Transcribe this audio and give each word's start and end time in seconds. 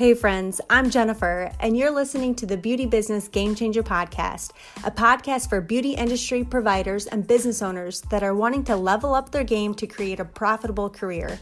Hey, 0.00 0.14
friends, 0.14 0.62
I'm 0.70 0.88
Jennifer, 0.88 1.52
and 1.60 1.76
you're 1.76 1.90
listening 1.90 2.34
to 2.36 2.46
the 2.46 2.56
Beauty 2.56 2.86
Business 2.86 3.28
Game 3.28 3.54
Changer 3.54 3.82
Podcast, 3.82 4.52
a 4.82 4.90
podcast 4.90 5.50
for 5.50 5.60
beauty 5.60 5.90
industry 5.90 6.42
providers 6.42 7.06
and 7.06 7.26
business 7.26 7.60
owners 7.60 8.00
that 8.08 8.22
are 8.22 8.34
wanting 8.34 8.64
to 8.64 8.76
level 8.76 9.12
up 9.12 9.30
their 9.30 9.44
game 9.44 9.74
to 9.74 9.86
create 9.86 10.18
a 10.18 10.24
profitable 10.24 10.88
career. 10.88 11.38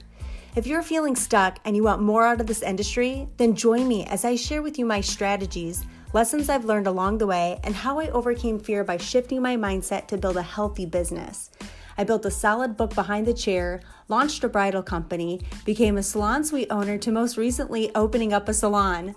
If 0.57 0.67
you're 0.67 0.83
feeling 0.83 1.15
stuck 1.15 1.61
and 1.65 1.77
you 1.77 1.85
want 1.85 2.03
more 2.03 2.27
out 2.27 2.41
of 2.41 2.49
this 2.49 2.63
industry, 2.63 3.29
then 3.37 3.55
join 3.55 3.87
me 3.87 4.05
as 4.07 4.25
I 4.25 4.35
share 4.35 4.61
with 4.61 4.77
you 4.77 4.85
my 4.85 5.03
strategies, 5.03 5.85
lessons 6.13 6.49
I've 6.49 6.65
learned 6.65 6.89
along 6.89 7.19
the 7.19 7.29
way, 7.29 7.61
and 7.63 7.77
how 7.77 8.01
I 8.01 8.11
overcame 8.11 8.59
fear 8.59 8.83
by 8.83 8.97
shifting 8.97 9.41
my 9.41 9.57
mindset 9.57 10.09
to 10.09 10.19
build 10.19 10.37
a 10.37 10.43
healthy 10.43 10.85
business. 10.85 11.53
I 11.97 12.03
built 12.03 12.27
a 12.27 12.31
solid 12.31 12.77
book 12.77 12.95
behind 12.95 13.27
the 13.27 13.35
chair, 13.35 13.83
launched 14.09 14.43
a 14.43 14.49
bridal 14.49 14.83
company, 14.83 15.41
became 15.65 15.99
a 15.99 16.03
salon 16.03 16.43
suite 16.43 16.69
owner, 16.71 16.99
to 16.99 17.13
most 17.13 17.37
recently 17.37 17.95
opening 17.95 18.33
up 18.33 18.49
a 18.49 18.55
salon. 18.55 19.15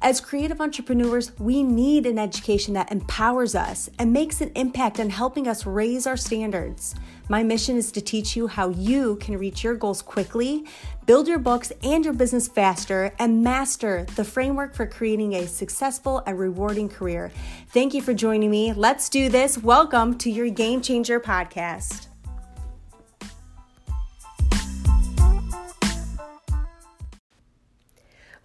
As 0.00 0.20
creative 0.20 0.60
entrepreneurs, 0.60 1.36
we 1.40 1.62
need 1.64 2.06
an 2.06 2.18
education 2.18 2.72
that 2.74 2.92
empowers 2.92 3.56
us 3.56 3.90
and 3.98 4.12
makes 4.12 4.40
an 4.40 4.52
impact 4.54 5.00
on 5.00 5.10
helping 5.10 5.48
us 5.48 5.66
raise 5.66 6.06
our 6.06 6.16
standards. 6.16 6.94
My 7.28 7.42
mission 7.42 7.76
is 7.76 7.90
to 7.92 8.00
teach 8.00 8.36
you 8.36 8.46
how 8.46 8.68
you 8.70 9.16
can 9.16 9.36
reach 9.36 9.64
your 9.64 9.74
goals 9.74 10.00
quickly, 10.00 10.64
build 11.04 11.26
your 11.26 11.40
books 11.40 11.72
and 11.82 12.04
your 12.04 12.14
business 12.14 12.46
faster, 12.46 13.12
and 13.18 13.42
master 13.42 14.06
the 14.14 14.24
framework 14.24 14.72
for 14.72 14.86
creating 14.86 15.34
a 15.34 15.48
successful 15.48 16.22
and 16.26 16.38
rewarding 16.38 16.88
career. 16.88 17.32
Thank 17.70 17.92
you 17.92 18.00
for 18.00 18.14
joining 18.14 18.50
me. 18.50 18.72
Let's 18.72 19.08
do 19.08 19.28
this. 19.28 19.58
Welcome 19.58 20.16
to 20.18 20.30
your 20.30 20.48
Game 20.48 20.80
Changer 20.80 21.18
podcast. 21.20 22.06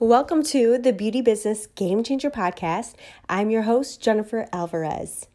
Welcome 0.04 0.44
to 0.48 0.78
the 0.78 0.92
Beauty 0.92 1.22
Business 1.22 1.66
Game 1.66 2.04
Changer 2.04 2.30
Podcast. 2.30 2.96
I'm 3.30 3.50
your 3.50 3.62
host, 3.62 4.02
Jennifer 4.02 4.50
Alvarez. 4.52 5.28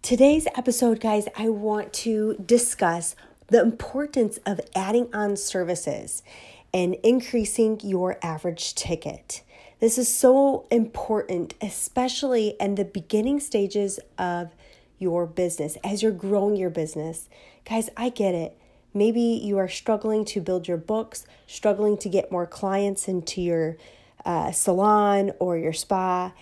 Today's 0.00 0.46
episode, 0.56 0.98
guys, 0.98 1.28
I 1.36 1.50
want 1.50 1.92
to 1.92 2.36
discuss 2.36 3.14
the 3.48 3.60
importance 3.60 4.38
of 4.46 4.62
adding 4.74 5.14
on 5.14 5.36
services 5.36 6.22
and 6.72 6.94
increasing 7.04 7.80
your 7.84 8.18
average 8.22 8.74
ticket. 8.74 9.42
This 9.78 9.98
is 9.98 10.08
so 10.08 10.66
important, 10.70 11.52
especially 11.60 12.56
in 12.58 12.76
the 12.76 12.86
beginning 12.86 13.40
stages 13.40 14.00
of 14.16 14.54
your 14.98 15.26
business 15.26 15.76
as 15.84 16.02
you're 16.02 16.12
growing 16.12 16.56
your 16.56 16.70
business. 16.70 17.28
Guys, 17.66 17.90
I 17.94 18.08
get 18.08 18.34
it. 18.34 18.56
Maybe 18.94 19.20
you 19.20 19.58
are 19.58 19.68
struggling 19.68 20.24
to 20.26 20.40
build 20.40 20.68
your 20.68 20.76
books, 20.76 21.24
struggling 21.46 21.96
to 21.98 22.08
get 22.08 22.30
more 22.30 22.46
clients 22.46 23.08
into 23.08 23.40
your 23.40 23.76
uh, 24.24 24.52
salon 24.52 25.32
or 25.38 25.56
your 25.56 25.72
spa. 25.72 26.32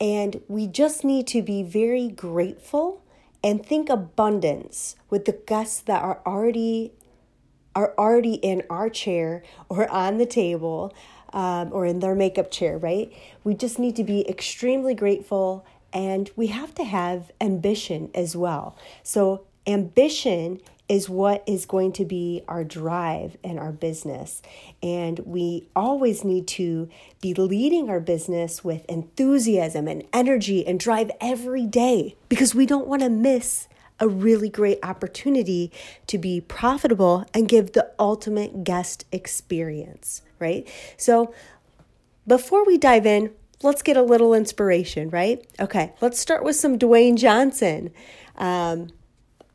And 0.00 0.42
we 0.48 0.66
just 0.66 1.04
need 1.04 1.26
to 1.28 1.42
be 1.42 1.62
very 1.62 2.08
grateful 2.08 3.02
and 3.42 3.64
think 3.64 3.88
abundance 3.88 4.96
with 5.10 5.24
the 5.26 5.38
guests 5.46 5.80
that 5.82 6.02
are 6.02 6.20
already 6.26 6.92
are 7.76 7.92
already 7.98 8.34
in 8.34 8.62
our 8.70 8.88
chair 8.88 9.42
or 9.68 9.88
on 9.90 10.18
the 10.18 10.26
table 10.26 10.94
um, 11.32 11.70
or 11.72 11.84
in 11.84 11.98
their 11.98 12.14
makeup 12.14 12.50
chair, 12.50 12.78
right? 12.78 13.12
We 13.42 13.54
just 13.54 13.80
need 13.80 13.96
to 13.96 14.04
be 14.04 14.28
extremely 14.28 14.94
grateful 14.94 15.66
and 15.92 16.30
we 16.36 16.48
have 16.48 16.74
to 16.76 16.84
have 16.84 17.30
ambition 17.40 18.10
as 18.14 18.36
well. 18.36 18.76
So, 19.02 19.46
ambition 19.66 20.60
is 20.88 21.08
what 21.08 21.42
is 21.46 21.64
going 21.64 21.92
to 21.92 22.04
be 22.04 22.42
our 22.46 22.62
drive 22.62 23.36
in 23.42 23.58
our 23.58 23.72
business. 23.72 24.42
And 24.82 25.18
we 25.20 25.68
always 25.74 26.24
need 26.24 26.46
to 26.48 26.88
be 27.22 27.32
leading 27.32 27.88
our 27.88 28.00
business 28.00 28.62
with 28.62 28.84
enthusiasm 28.86 29.88
and 29.88 30.04
energy 30.12 30.66
and 30.66 30.78
drive 30.78 31.10
every 31.20 31.66
day 31.66 32.16
because 32.28 32.54
we 32.54 32.66
don't 32.66 32.86
want 32.86 33.02
to 33.02 33.08
miss 33.08 33.66
a 34.00 34.08
really 34.08 34.48
great 34.48 34.78
opportunity 34.82 35.72
to 36.06 36.18
be 36.18 36.40
profitable 36.40 37.24
and 37.32 37.48
give 37.48 37.72
the 37.72 37.90
ultimate 37.98 38.64
guest 38.64 39.04
experience, 39.12 40.22
right? 40.38 40.68
So, 40.96 41.32
before 42.26 42.64
we 42.66 42.78
dive 42.78 43.06
in, 43.06 43.32
let's 43.62 43.82
get 43.82 43.96
a 43.96 44.02
little 44.02 44.34
inspiration, 44.34 45.10
right? 45.10 45.46
Okay, 45.60 45.92
let's 46.00 46.18
start 46.18 46.42
with 46.42 46.56
some 46.56 46.78
Dwayne 46.78 47.16
Johnson. 47.16 47.92
Um, 48.36 48.88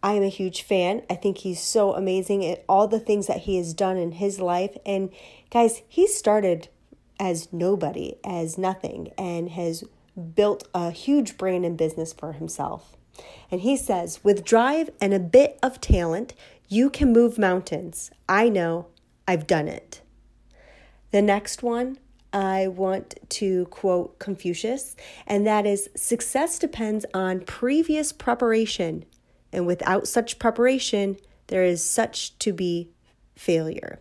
I 0.01 0.13
am 0.13 0.23
a 0.23 0.29
huge 0.29 0.61
fan. 0.61 1.03
I 1.09 1.15
think 1.15 1.39
he's 1.39 1.59
so 1.59 1.93
amazing 1.93 2.45
at 2.45 2.63
all 2.69 2.87
the 2.87 2.99
things 2.99 3.27
that 3.27 3.41
he 3.41 3.57
has 3.57 3.73
done 3.73 3.97
in 3.97 4.13
his 4.13 4.39
life. 4.39 4.77
And 4.85 5.09
guys, 5.51 5.81
he 5.87 6.07
started 6.07 6.69
as 7.19 7.51
nobody, 7.51 8.15
as 8.23 8.57
nothing, 8.57 9.11
and 9.17 9.49
has 9.49 9.83
built 10.35 10.67
a 10.73 10.91
huge 10.91 11.37
brand 11.37 11.65
and 11.65 11.77
business 11.77 12.13
for 12.13 12.33
himself. 12.33 12.95
And 13.51 13.61
he 13.61 13.75
says, 13.75 14.23
with 14.23 14.45
drive 14.45 14.89
and 15.01 15.13
a 15.13 15.19
bit 15.19 15.59
of 15.61 15.81
talent, 15.81 16.33
you 16.69 16.89
can 16.89 17.11
move 17.11 17.37
mountains. 17.37 18.11
I 18.29 18.47
know, 18.47 18.87
I've 19.27 19.47
done 19.47 19.67
it. 19.67 20.01
The 21.11 21.21
next 21.21 21.61
one, 21.61 21.97
I 22.31 22.67
want 22.67 23.15
to 23.29 23.65
quote 23.65 24.19
Confucius, 24.19 24.95
and 25.25 25.45
that 25.47 25.65
is 25.65 25.89
success 25.95 26.59
depends 26.59 27.05
on 27.13 27.41
previous 27.41 28.11
preparation 28.13 29.03
and 29.51 29.65
without 29.65 30.07
such 30.07 30.39
preparation, 30.39 31.17
there 31.47 31.63
is 31.63 31.83
such 31.83 32.37
to 32.39 32.53
be 32.53 32.89
failure. 33.35 33.99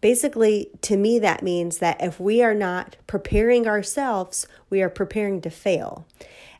Basically, 0.00 0.68
to 0.82 0.96
me, 0.96 1.18
that 1.20 1.42
means 1.42 1.78
that 1.78 2.02
if 2.02 2.18
we 2.18 2.42
are 2.42 2.54
not 2.54 2.96
preparing 3.06 3.68
ourselves, 3.68 4.46
we 4.68 4.82
are 4.82 4.90
preparing 4.90 5.40
to 5.42 5.50
fail. 5.50 6.06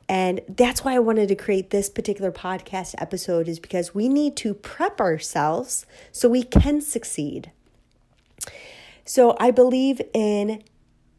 And 0.08 0.40
that's 0.48 0.84
why 0.84 0.94
I 0.94 1.00
wanted 1.00 1.28
to 1.28 1.34
create 1.34 1.70
this 1.70 1.88
particular 1.88 2.30
podcast 2.30 2.94
episode, 2.98 3.48
is 3.48 3.58
because 3.58 3.94
we 3.94 4.08
need 4.08 4.36
to 4.38 4.54
prep 4.54 5.00
ourselves 5.00 5.86
so 6.12 6.28
we 6.28 6.42
can 6.42 6.80
succeed. 6.80 7.50
So 9.04 9.36
I 9.40 9.50
believe 9.50 10.00
in 10.14 10.62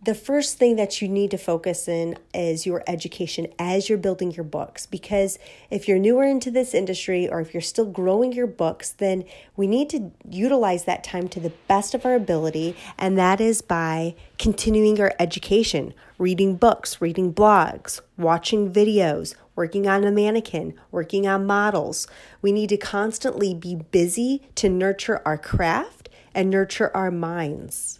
the 0.05 0.15
first 0.15 0.57
thing 0.57 0.75
that 0.75 1.01
you 1.01 1.07
need 1.07 1.31
to 1.31 1.37
focus 1.37 1.87
in 1.87 2.17
is 2.33 2.65
your 2.65 2.83
education 2.87 3.47
as 3.57 3.87
you're 3.87 3.97
building 3.97 4.31
your 4.31 4.43
books. 4.43 4.85
Because 4.85 5.39
if 5.69 5.87
you're 5.87 5.99
newer 5.99 6.23
into 6.23 6.51
this 6.51 6.73
industry 6.73 7.29
or 7.29 7.39
if 7.39 7.53
you're 7.53 7.61
still 7.61 7.85
growing 7.85 8.33
your 8.33 8.47
books, 8.47 8.91
then 8.91 9.23
we 9.55 9.65
need 9.65 9.89
to 9.91 10.11
utilize 10.29 10.83
that 10.85 11.03
time 11.03 11.29
to 11.29 11.39
the 11.39 11.53
best 11.67 11.93
of 11.93 12.05
our 12.05 12.15
ability. 12.15 12.75
And 12.97 13.17
that 13.17 13.39
is 13.39 13.61
by 13.61 14.15
continuing 14.37 14.99
our 14.99 15.13
education, 15.19 15.93
reading 16.17 16.55
books, 16.55 16.99
reading 16.99 17.33
blogs, 17.33 18.01
watching 18.17 18.73
videos, 18.73 19.35
working 19.55 19.87
on 19.87 20.03
a 20.03 20.11
mannequin, 20.11 20.73
working 20.91 21.27
on 21.27 21.45
models. 21.45 22.07
We 22.41 22.51
need 22.51 22.69
to 22.69 22.77
constantly 22.77 23.53
be 23.53 23.75
busy 23.75 24.41
to 24.55 24.67
nurture 24.67 25.21
our 25.25 25.37
craft 25.37 26.09
and 26.33 26.49
nurture 26.49 26.95
our 26.95 27.11
minds 27.11 27.99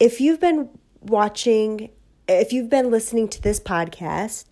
if 0.00 0.18
you've 0.18 0.40
been 0.40 0.70
watching, 1.02 1.90
if 2.26 2.52
you've 2.52 2.70
been 2.70 2.90
listening 2.90 3.28
to 3.28 3.42
this 3.42 3.60
podcast, 3.60 4.46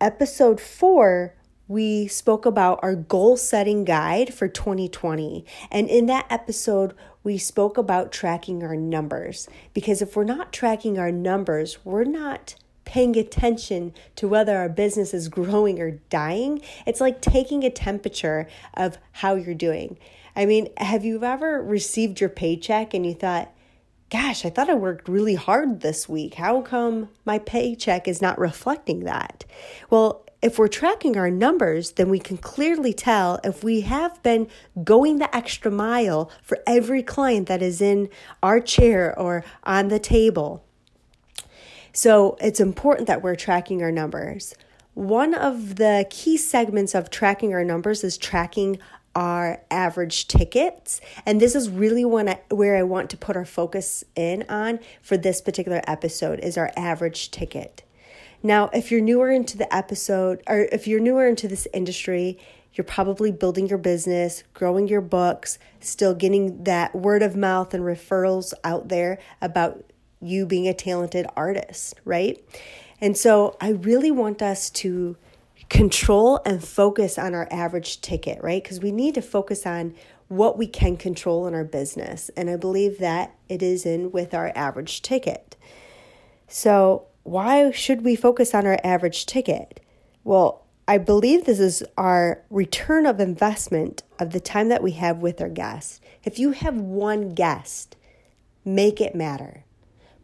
episode 0.00 0.60
four, 0.60 1.34
we 1.66 2.06
spoke 2.06 2.46
about 2.46 2.78
our 2.82 2.94
goal 2.94 3.36
setting 3.36 3.84
guide 3.84 4.32
for 4.32 4.46
2020. 4.46 5.44
And 5.70 5.88
in 5.88 6.06
that 6.06 6.26
episode, 6.30 6.94
we 7.24 7.36
spoke 7.36 7.76
about 7.76 8.12
tracking 8.12 8.62
our 8.62 8.76
numbers. 8.76 9.48
Because 9.74 10.00
if 10.00 10.16
we're 10.16 10.24
not 10.24 10.52
tracking 10.52 10.96
our 10.96 11.10
numbers, 11.10 11.84
we're 11.84 12.04
not 12.04 12.54
paying 12.84 13.18
attention 13.18 13.92
to 14.16 14.28
whether 14.28 14.56
our 14.56 14.68
business 14.68 15.12
is 15.12 15.28
growing 15.28 15.80
or 15.80 15.90
dying. 16.08 16.62
It's 16.86 17.00
like 17.00 17.20
taking 17.20 17.64
a 17.64 17.70
temperature 17.70 18.48
of 18.74 18.96
how 19.10 19.34
you're 19.34 19.54
doing. 19.54 19.98
I 20.36 20.46
mean, 20.46 20.68
have 20.78 21.04
you 21.04 21.22
ever 21.24 21.60
received 21.62 22.20
your 22.20 22.30
paycheck 22.30 22.94
and 22.94 23.04
you 23.04 23.12
thought, 23.12 23.52
gosh, 24.10 24.44
I 24.44 24.50
thought 24.50 24.70
I 24.70 24.74
worked 24.74 25.08
really 25.08 25.34
hard 25.34 25.80
this 25.80 26.08
week. 26.08 26.34
How 26.34 26.62
come 26.62 27.10
my 27.24 27.38
paycheck 27.38 28.08
is 28.08 28.22
not 28.22 28.38
reflecting 28.38 29.00
that? 29.00 29.44
Well, 29.90 30.24
if 30.40 30.58
we're 30.58 30.68
tracking 30.68 31.16
our 31.16 31.30
numbers, 31.30 31.92
then 31.92 32.08
we 32.08 32.20
can 32.20 32.36
clearly 32.36 32.92
tell 32.92 33.40
if 33.42 33.64
we 33.64 33.80
have 33.82 34.22
been 34.22 34.48
going 34.84 35.18
the 35.18 35.34
extra 35.34 35.70
mile 35.70 36.30
for 36.42 36.58
every 36.66 37.02
client 37.02 37.48
that 37.48 37.60
is 37.60 37.80
in 37.80 38.08
our 38.42 38.60
chair 38.60 39.18
or 39.18 39.44
on 39.64 39.88
the 39.88 39.98
table. 39.98 40.64
So 41.92 42.36
it's 42.40 42.60
important 42.60 43.08
that 43.08 43.22
we're 43.22 43.34
tracking 43.34 43.82
our 43.82 43.90
numbers. 43.90 44.54
One 44.94 45.34
of 45.34 45.76
the 45.76 46.06
key 46.08 46.36
segments 46.36 46.94
of 46.94 47.10
tracking 47.10 47.52
our 47.52 47.64
numbers 47.64 48.04
is 48.04 48.16
tracking 48.16 48.78
our 49.14 49.62
average 49.70 50.28
tickets. 50.28 51.00
And 51.26 51.40
this 51.40 51.54
is 51.54 51.68
really 51.68 52.04
one 52.04 52.28
I, 52.28 52.40
where 52.50 52.76
I 52.76 52.82
want 52.82 53.10
to 53.10 53.16
put 53.16 53.36
our 53.36 53.44
focus 53.44 54.04
in 54.14 54.44
on 54.48 54.80
for 55.02 55.16
this 55.16 55.40
particular 55.40 55.82
episode 55.86 56.40
is 56.40 56.56
our 56.56 56.70
average 56.76 57.30
ticket. 57.30 57.82
Now, 58.42 58.70
if 58.72 58.90
you're 58.90 59.00
newer 59.00 59.30
into 59.30 59.58
the 59.58 59.74
episode 59.74 60.42
or 60.46 60.68
if 60.70 60.86
you're 60.86 61.00
newer 61.00 61.26
into 61.26 61.48
this 61.48 61.66
industry, 61.74 62.38
you're 62.74 62.84
probably 62.84 63.32
building 63.32 63.66
your 63.66 63.78
business, 63.78 64.44
growing 64.54 64.86
your 64.86 65.00
books, 65.00 65.58
still 65.80 66.14
getting 66.14 66.62
that 66.64 66.94
word 66.94 67.22
of 67.22 67.34
mouth 67.34 67.74
and 67.74 67.82
referrals 67.82 68.54
out 68.62 68.88
there 68.88 69.18
about 69.42 69.84
you 70.20 70.46
being 70.46 70.68
a 70.68 70.74
talented 70.74 71.26
artist, 71.36 71.94
right? 72.04 72.38
And 73.00 73.16
so 73.16 73.56
I 73.60 73.70
really 73.70 74.10
want 74.10 74.42
us 74.42 74.70
to 74.70 75.16
control 75.68 76.40
and 76.44 76.62
focus 76.64 77.18
on 77.18 77.34
our 77.34 77.48
average 77.50 78.00
ticket, 78.00 78.42
right? 78.42 78.62
Because 78.62 78.80
we 78.80 78.92
need 78.92 79.14
to 79.14 79.22
focus 79.22 79.66
on 79.66 79.94
what 80.28 80.58
we 80.58 80.66
can 80.66 80.96
control 80.96 81.46
in 81.46 81.54
our 81.54 81.64
business. 81.64 82.30
And 82.36 82.48
I 82.50 82.56
believe 82.56 82.98
that 82.98 83.34
it 83.48 83.62
is 83.62 83.84
in 83.84 84.12
with 84.12 84.34
our 84.34 84.52
average 84.54 85.02
ticket. 85.02 85.56
So, 86.46 87.06
why 87.22 87.70
should 87.72 88.02
we 88.02 88.16
focus 88.16 88.54
on 88.54 88.66
our 88.66 88.78
average 88.82 89.26
ticket? 89.26 89.80
Well, 90.24 90.64
I 90.86 90.96
believe 90.96 91.44
this 91.44 91.60
is 91.60 91.82
our 91.98 92.42
return 92.48 93.04
of 93.04 93.20
investment 93.20 94.02
of 94.18 94.32
the 94.32 94.40
time 94.40 94.70
that 94.70 94.82
we 94.82 94.92
have 94.92 95.18
with 95.18 95.40
our 95.42 95.50
guests. 95.50 96.00
If 96.24 96.38
you 96.38 96.52
have 96.52 96.76
one 96.76 97.34
guest, 97.34 97.96
make 98.64 98.98
it 98.98 99.14
matter. 99.14 99.64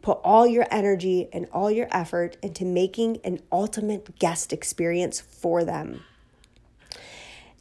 Put 0.05 0.19
all 0.23 0.45
your 0.45 0.67
energy 0.69 1.29
and 1.33 1.47
all 1.51 1.71
your 1.71 1.87
effort 1.89 2.37
into 2.43 2.63
making 2.63 3.17
an 3.23 3.39
ultimate 3.51 4.19
guest 4.19 4.53
experience 4.53 5.19
for 5.19 5.63
them. 5.63 6.03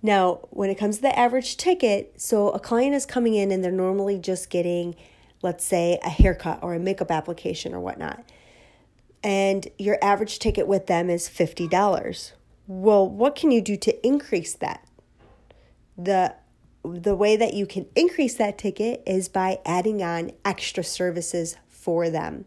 Now, 0.02 0.40
when 0.50 0.68
it 0.68 0.74
comes 0.74 0.96
to 0.96 1.02
the 1.02 1.18
average 1.18 1.56
ticket, 1.56 2.20
so 2.20 2.50
a 2.50 2.58
client 2.58 2.94
is 2.94 3.06
coming 3.06 3.34
in 3.34 3.50
and 3.50 3.64
they're 3.64 3.72
normally 3.72 4.18
just 4.18 4.50
getting, 4.50 4.94
let's 5.40 5.64
say, 5.64 5.98
a 6.04 6.10
haircut 6.10 6.58
or 6.62 6.74
a 6.74 6.78
makeup 6.78 7.10
application 7.10 7.72
or 7.72 7.80
whatnot. 7.80 8.22
And 9.22 9.66
your 9.78 9.96
average 10.02 10.38
ticket 10.38 10.66
with 10.66 10.86
them 10.86 11.08
is 11.08 11.26
$50 11.30 12.32
well, 12.66 13.08
what 13.08 13.34
can 13.34 13.50
you 13.50 13.60
do 13.60 13.76
to 13.76 14.06
increase 14.06 14.54
that? 14.54 14.86
The 15.96 16.34
the 16.82 17.16
way 17.16 17.34
that 17.34 17.54
you 17.54 17.66
can 17.66 17.86
increase 17.96 18.34
that 18.34 18.58
ticket 18.58 19.02
is 19.06 19.26
by 19.28 19.58
adding 19.64 20.02
on 20.02 20.30
extra 20.44 20.84
services 20.84 21.56
for 21.84 22.08
them. 22.08 22.46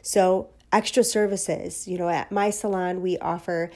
So, 0.00 0.50
extra 0.72 1.02
services, 1.02 1.88
you 1.88 1.98
know, 1.98 2.08
at 2.08 2.30
my 2.30 2.50
salon 2.50 3.02
we 3.02 3.18
offer 3.18 3.70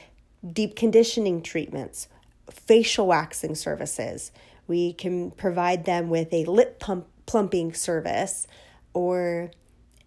deep 0.53 0.75
conditioning 0.75 1.41
treatments, 1.41 2.07
facial 2.49 3.07
waxing 3.07 3.55
services. 3.55 4.31
We 4.67 4.93
can 4.93 5.31
provide 5.31 5.85
them 5.85 6.09
with 6.09 6.33
a 6.33 6.45
lip 6.45 6.79
pump 6.79 7.07
plumping 7.25 7.73
service 7.73 8.47
or 8.93 9.51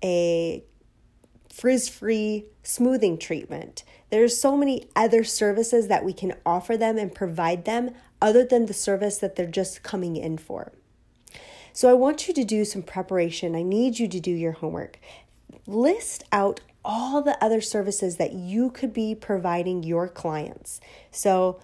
a 0.02 0.64
frizz 1.50 1.88
free 1.88 2.46
smoothing 2.62 3.18
treatment. 3.18 3.84
There's 4.10 4.38
so 4.38 4.56
many 4.56 4.88
other 4.96 5.24
services 5.24 5.88
that 5.88 6.04
we 6.04 6.12
can 6.12 6.34
offer 6.44 6.76
them 6.76 6.98
and 6.98 7.14
provide 7.14 7.64
them 7.64 7.90
other 8.20 8.44
than 8.44 8.66
the 8.66 8.74
service 8.74 9.18
that 9.18 9.36
they're 9.36 9.46
just 9.46 9.82
coming 9.82 10.16
in 10.16 10.38
for. 10.38 10.72
So 11.74 11.90
I 11.90 11.94
want 11.94 12.28
you 12.28 12.34
to 12.34 12.44
do 12.44 12.64
some 12.64 12.82
preparation. 12.82 13.56
I 13.56 13.62
need 13.62 13.98
you 13.98 14.06
to 14.06 14.20
do 14.20 14.30
your 14.30 14.52
homework. 14.52 15.00
List 15.66 16.22
out 16.30 16.60
all 16.84 17.20
the 17.20 17.36
other 17.42 17.60
services 17.60 18.16
that 18.16 18.32
you 18.32 18.70
could 18.70 18.92
be 18.92 19.12
providing 19.12 19.82
your 19.82 20.06
clients. 20.06 20.80
So 21.10 21.60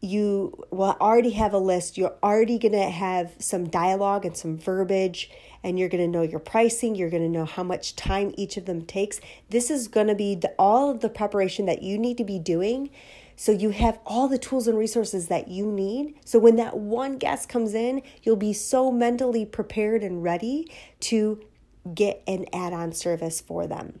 you 0.00 0.64
will 0.72 0.96
already 1.00 1.30
have 1.30 1.52
a 1.52 1.58
list. 1.58 1.96
You're 1.96 2.16
already 2.20 2.58
going 2.58 2.72
to 2.72 2.90
have 2.90 3.34
some 3.38 3.68
dialogue 3.68 4.26
and 4.26 4.36
some 4.36 4.58
verbiage 4.58 5.30
and 5.62 5.78
you're 5.78 5.88
going 5.88 6.02
to 6.02 6.18
know 6.18 6.22
your 6.22 6.40
pricing, 6.40 6.96
you're 6.96 7.10
going 7.10 7.22
to 7.22 7.28
know 7.28 7.46
how 7.46 7.62
much 7.62 7.94
time 7.94 8.34
each 8.36 8.56
of 8.56 8.66
them 8.66 8.84
takes. 8.84 9.20
This 9.50 9.70
is 9.70 9.86
going 9.86 10.08
to 10.08 10.14
be 10.16 10.34
the, 10.34 10.52
all 10.58 10.90
of 10.90 11.00
the 11.00 11.08
preparation 11.08 11.64
that 11.66 11.82
you 11.82 11.96
need 11.96 12.18
to 12.18 12.24
be 12.24 12.40
doing 12.40 12.90
so 13.36 13.52
you 13.52 13.70
have 13.70 13.98
all 14.06 14.28
the 14.28 14.38
tools 14.38 14.68
and 14.68 14.78
resources 14.78 15.28
that 15.28 15.48
you 15.48 15.70
need. 15.70 16.14
So 16.24 16.38
when 16.38 16.56
that 16.56 16.78
one 16.78 17.18
guest 17.18 17.48
comes 17.48 17.74
in, 17.74 18.02
you'll 18.22 18.36
be 18.36 18.52
so 18.52 18.90
mentally 18.90 19.44
prepared 19.44 20.02
and 20.02 20.22
ready 20.22 20.70
to 21.00 21.40
get 21.94 22.22
an 22.26 22.46
add-on 22.52 22.92
service 22.92 23.40
for 23.40 23.66
them. 23.66 24.00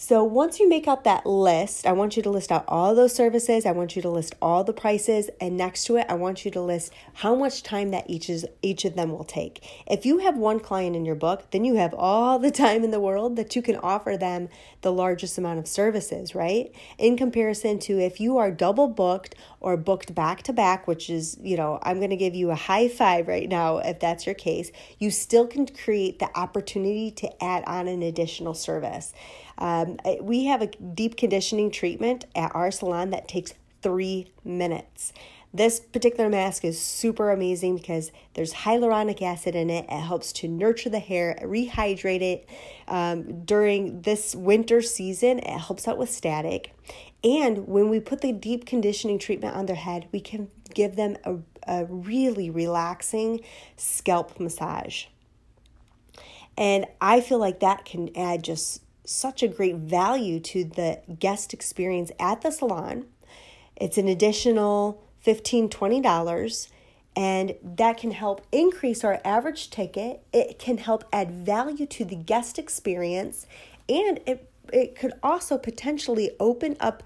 So 0.00 0.22
once 0.22 0.60
you 0.60 0.68
make 0.68 0.86
out 0.86 1.02
that 1.02 1.26
list, 1.26 1.84
I 1.84 1.90
want 1.90 2.16
you 2.16 2.22
to 2.22 2.30
list 2.30 2.52
out 2.52 2.64
all 2.68 2.94
those 2.94 3.12
services. 3.12 3.66
I 3.66 3.72
want 3.72 3.96
you 3.96 4.02
to 4.02 4.08
list 4.08 4.36
all 4.40 4.62
the 4.62 4.72
prices, 4.72 5.28
and 5.40 5.56
next 5.56 5.86
to 5.86 5.96
it, 5.96 6.06
I 6.08 6.14
want 6.14 6.44
you 6.44 6.52
to 6.52 6.60
list 6.60 6.92
how 7.14 7.34
much 7.34 7.64
time 7.64 7.90
that 7.90 8.08
each 8.08 8.30
is 8.30 8.46
each 8.62 8.84
of 8.84 8.94
them 8.94 9.10
will 9.10 9.24
take. 9.24 9.60
If 9.88 10.06
you 10.06 10.18
have 10.18 10.36
one 10.36 10.60
client 10.60 10.94
in 10.94 11.04
your 11.04 11.16
book, 11.16 11.50
then 11.50 11.64
you 11.64 11.74
have 11.74 11.94
all 11.94 12.38
the 12.38 12.52
time 12.52 12.84
in 12.84 12.92
the 12.92 13.00
world 13.00 13.34
that 13.34 13.56
you 13.56 13.60
can 13.60 13.74
offer 13.74 14.16
them 14.16 14.50
the 14.82 14.92
largest 14.92 15.36
amount 15.36 15.58
of 15.58 15.66
services, 15.66 16.32
right? 16.32 16.72
In 16.96 17.16
comparison 17.16 17.80
to 17.80 17.98
if 17.98 18.20
you 18.20 18.38
are 18.38 18.52
double 18.52 18.86
booked 18.86 19.34
or 19.58 19.76
booked 19.76 20.14
back 20.14 20.44
to 20.44 20.52
back, 20.52 20.86
which 20.86 21.10
is, 21.10 21.36
you 21.42 21.56
know, 21.56 21.80
I'm 21.82 21.98
going 21.98 22.10
to 22.10 22.16
give 22.16 22.36
you 22.36 22.52
a 22.52 22.54
high 22.54 22.86
five 22.86 23.26
right 23.26 23.48
now 23.48 23.78
if 23.78 23.98
that's 23.98 24.26
your 24.26 24.36
case, 24.36 24.70
you 25.00 25.10
still 25.10 25.48
can 25.48 25.66
create 25.66 26.20
the 26.20 26.30
opportunity 26.38 27.10
to 27.10 27.42
add 27.42 27.64
on 27.64 27.88
an 27.88 28.02
additional 28.02 28.54
service. 28.54 29.12
Um, 29.58 29.98
we 30.20 30.44
have 30.44 30.62
a 30.62 30.68
deep 30.68 31.16
conditioning 31.16 31.70
treatment 31.70 32.26
at 32.34 32.54
our 32.54 32.70
salon 32.70 33.10
that 33.10 33.28
takes 33.28 33.54
three 33.82 34.32
minutes. 34.44 35.12
This 35.52 35.80
particular 35.80 36.28
mask 36.28 36.64
is 36.64 36.78
super 36.78 37.30
amazing 37.30 37.76
because 37.76 38.12
there's 38.34 38.52
hyaluronic 38.52 39.22
acid 39.22 39.54
in 39.54 39.70
it. 39.70 39.86
It 39.88 40.00
helps 40.00 40.32
to 40.34 40.48
nurture 40.48 40.90
the 40.90 40.98
hair, 40.98 41.38
rehydrate 41.42 42.20
it 42.20 42.48
um, 42.86 43.44
during 43.44 44.02
this 44.02 44.34
winter 44.34 44.82
season. 44.82 45.38
It 45.38 45.58
helps 45.58 45.88
out 45.88 45.96
with 45.96 46.10
static. 46.10 46.74
And 47.24 47.66
when 47.66 47.88
we 47.88 47.98
put 47.98 48.20
the 48.20 48.32
deep 48.32 48.66
conditioning 48.66 49.18
treatment 49.18 49.56
on 49.56 49.66
their 49.66 49.76
head, 49.76 50.06
we 50.12 50.20
can 50.20 50.50
give 50.74 50.96
them 50.96 51.16
a, 51.24 51.38
a 51.66 51.86
really 51.86 52.50
relaxing 52.50 53.40
scalp 53.76 54.38
massage. 54.38 55.06
And 56.58 56.86
I 57.00 57.20
feel 57.22 57.38
like 57.38 57.60
that 57.60 57.84
can 57.86 58.14
add 58.16 58.44
just 58.44 58.82
such 59.08 59.42
a 59.42 59.48
great 59.48 59.76
value 59.76 60.38
to 60.38 60.64
the 60.64 61.00
guest 61.18 61.54
experience 61.54 62.10
at 62.20 62.42
the 62.42 62.50
salon. 62.50 63.06
It's 63.76 63.96
an 63.96 64.08
additional 64.08 65.02
$15, 65.24 65.68
$20, 65.70 66.68
and 67.16 67.54
that 67.62 67.96
can 67.96 68.10
help 68.10 68.46
increase 68.52 69.04
our 69.04 69.20
average 69.24 69.70
ticket. 69.70 70.22
It 70.32 70.58
can 70.58 70.78
help 70.78 71.04
add 71.12 71.30
value 71.30 71.86
to 71.86 72.04
the 72.04 72.16
guest 72.16 72.58
experience, 72.58 73.46
and 73.88 74.20
it, 74.26 74.50
it 74.72 74.94
could 74.94 75.14
also 75.22 75.58
potentially 75.58 76.30
open 76.38 76.76
up 76.78 77.02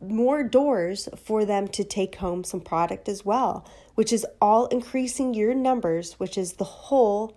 more 0.00 0.42
doors 0.42 1.08
for 1.16 1.44
them 1.44 1.68
to 1.68 1.84
take 1.84 2.16
home 2.16 2.44
some 2.44 2.60
product 2.60 3.08
as 3.08 3.24
well, 3.24 3.64
which 3.94 4.12
is 4.12 4.26
all 4.40 4.66
increasing 4.66 5.34
your 5.34 5.54
numbers, 5.54 6.14
which 6.14 6.36
is 6.36 6.54
the 6.54 6.64
whole 6.64 7.36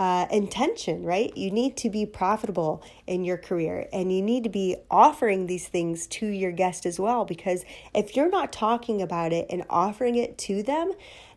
uh, 0.00 0.26
intention, 0.30 1.04
right? 1.04 1.36
You 1.36 1.50
need 1.50 1.76
to 1.76 1.90
be 1.90 2.06
profitable 2.06 2.82
in 3.06 3.22
your 3.22 3.36
career 3.36 3.86
and 3.92 4.10
you 4.10 4.22
need 4.22 4.44
to 4.44 4.48
be 4.48 4.76
offering 4.90 5.46
these 5.46 5.68
things 5.68 6.06
to 6.06 6.26
your 6.26 6.52
guest 6.52 6.86
as 6.86 6.98
well. 6.98 7.26
Because 7.26 7.66
if 7.94 8.16
you're 8.16 8.30
not 8.30 8.50
talking 8.50 9.02
about 9.02 9.30
it 9.34 9.46
and 9.50 9.62
offering 9.68 10.14
it 10.14 10.38
to 10.38 10.62
them, 10.62 10.92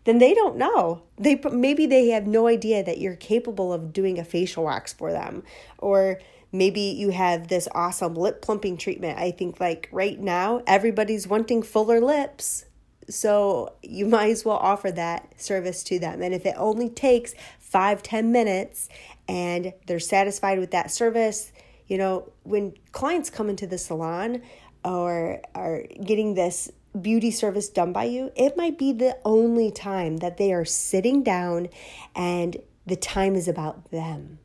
then 0.06 0.20
they 0.20 0.34
don't 0.34 0.56
know. 0.56 1.04
They 1.18 1.42
maybe 1.52 1.86
they 1.86 2.08
have 2.12 2.26
no 2.26 2.48
idea 2.48 2.86
that 2.86 3.00
you're 3.00 3.18
capable 3.18 3.74
of 3.74 3.92
doing 3.92 4.18
a 4.18 4.24
facial 4.24 4.64
wax 4.64 4.94
for 4.94 5.12
them, 5.12 5.44
or 5.78 6.22
maybe 6.54 6.80
you 6.80 7.10
have 7.10 7.50
this 7.50 7.68
awesome 7.76 8.16
lip 8.16 8.42
plumping 8.42 8.78
treatment. 8.78 9.20
I 9.20 9.32
think 9.32 9.60
like 9.60 9.90
right 9.92 10.18
now 10.18 10.64
everybody's 10.66 11.28
wanting 11.28 11.64
fuller 11.64 12.00
lips. 12.00 12.64
So 13.10 13.74
you 13.82 14.06
might 14.06 14.30
as 14.30 14.46
well 14.46 14.56
offer 14.56 14.90
that 14.92 15.42
service 15.42 15.84
to 15.84 16.00
them. 16.00 16.22
And 16.22 16.34
if 16.34 16.46
it 16.46 16.56
only 16.58 16.88
takes 16.90 17.34
five 17.74 18.04
ten 18.04 18.32
minutes 18.32 18.88
and 19.28 19.74
they're 19.88 20.00
satisfied 20.00 20.60
with 20.60 20.72
that 20.72 20.92
service, 20.92 21.52
you 21.88 21.98
know, 21.98 22.32
when 22.44 22.74
clients 22.92 23.30
come 23.32 23.50
into 23.50 23.66
the 23.66 23.80
salon 23.80 24.44
or 24.86 25.42
are 25.56 25.84
getting 26.06 26.36
this 26.36 26.72
beauty 27.02 27.32
service 27.32 27.70
done 27.70 27.92
by 27.92 28.04
you, 28.04 28.32
it 28.36 28.56
might 28.56 28.78
be 28.78 28.94
the 28.94 29.18
only 29.26 29.72
time 29.72 30.18
that 30.18 30.38
they 30.38 30.54
are 30.54 30.64
sitting 30.66 31.24
down 31.24 31.68
and 32.16 32.58
the 32.86 32.96
time 32.96 33.34
is 33.36 33.48
about 33.48 33.90
them. 33.90 34.38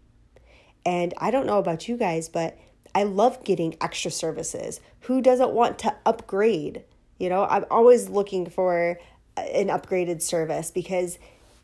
And 0.87 1.13
I 1.19 1.31
don't 1.31 1.47
know 1.47 1.59
about 1.59 1.87
you 1.87 1.99
guys, 1.99 2.31
but 2.31 2.57
I 2.95 3.03
love 3.03 3.45
getting 3.45 3.77
extra 3.83 4.11
services. 4.11 4.81
Who 5.01 5.21
doesn't 5.21 5.53
want 5.53 5.79
to 5.81 5.95
upgrade? 6.07 6.85
You 7.19 7.29
know, 7.29 7.45
I'm 7.45 7.67
always 7.71 8.09
looking 8.09 8.49
for 8.49 8.99
an 9.37 9.69
upgraded 9.69 10.23
service 10.23 10.71
because 10.71 11.19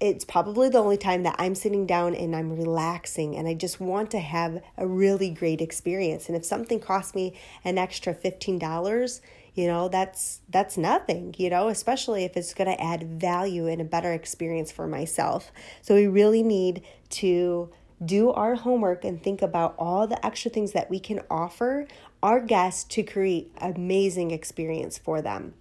it's 0.05 0.25
probably 0.25 0.69
the 0.69 0.77
only 0.77 0.99
time 0.99 1.23
that 1.23 1.35
I'm 1.39 1.55
sitting 1.55 1.87
down 1.87 2.15
and 2.15 2.37
I'm 2.37 2.53
relaxing 2.53 3.37
and 3.37 3.49
I 3.49 3.55
just 3.55 3.81
want 3.81 4.11
to 4.11 4.19
have 4.19 4.63
a 4.77 4.87
really 4.87 5.31
great 5.31 5.63
experience. 5.63 6.29
And 6.29 6.37
if 6.37 6.45
something 6.45 6.79
costs 6.79 7.15
me 7.15 7.33
an 7.65 7.79
extra 7.79 8.15
$15, 8.15 9.21
you 9.55 9.67
know, 9.67 9.89
that's 9.89 10.43
that's 10.51 10.77
nothing, 10.77 11.35
you 11.39 11.49
know, 11.49 11.69
especially 11.69 12.25
if 12.25 12.37
it's 12.37 12.53
going 12.53 12.69
to 12.69 12.79
add 12.79 13.19
value 13.19 13.67
and 13.67 13.81
a 13.81 13.85
better 13.85 14.13
experience 14.13 14.71
for 14.71 14.87
myself. 14.87 15.51
So 15.81 15.95
we 15.95 16.07
really 16.07 16.43
need 16.43 16.83
to 17.11 17.71
do 18.05 18.31
our 18.31 18.57
homework 18.57 19.07
and 19.07 19.23
think 19.23 19.41
about 19.41 19.75
all 19.79 20.07
the 20.07 20.27
extra 20.27 20.51
things 20.51 20.73
that 20.73 20.91
we 20.91 21.01
can 21.01 21.21
offer 21.31 21.87
our 22.23 22.41
guests 22.41 22.85
to 22.85 23.03
create 23.03 23.51
amazing 23.57 24.33
experience 24.33 24.99
for 24.99 25.23
them. 25.23 25.55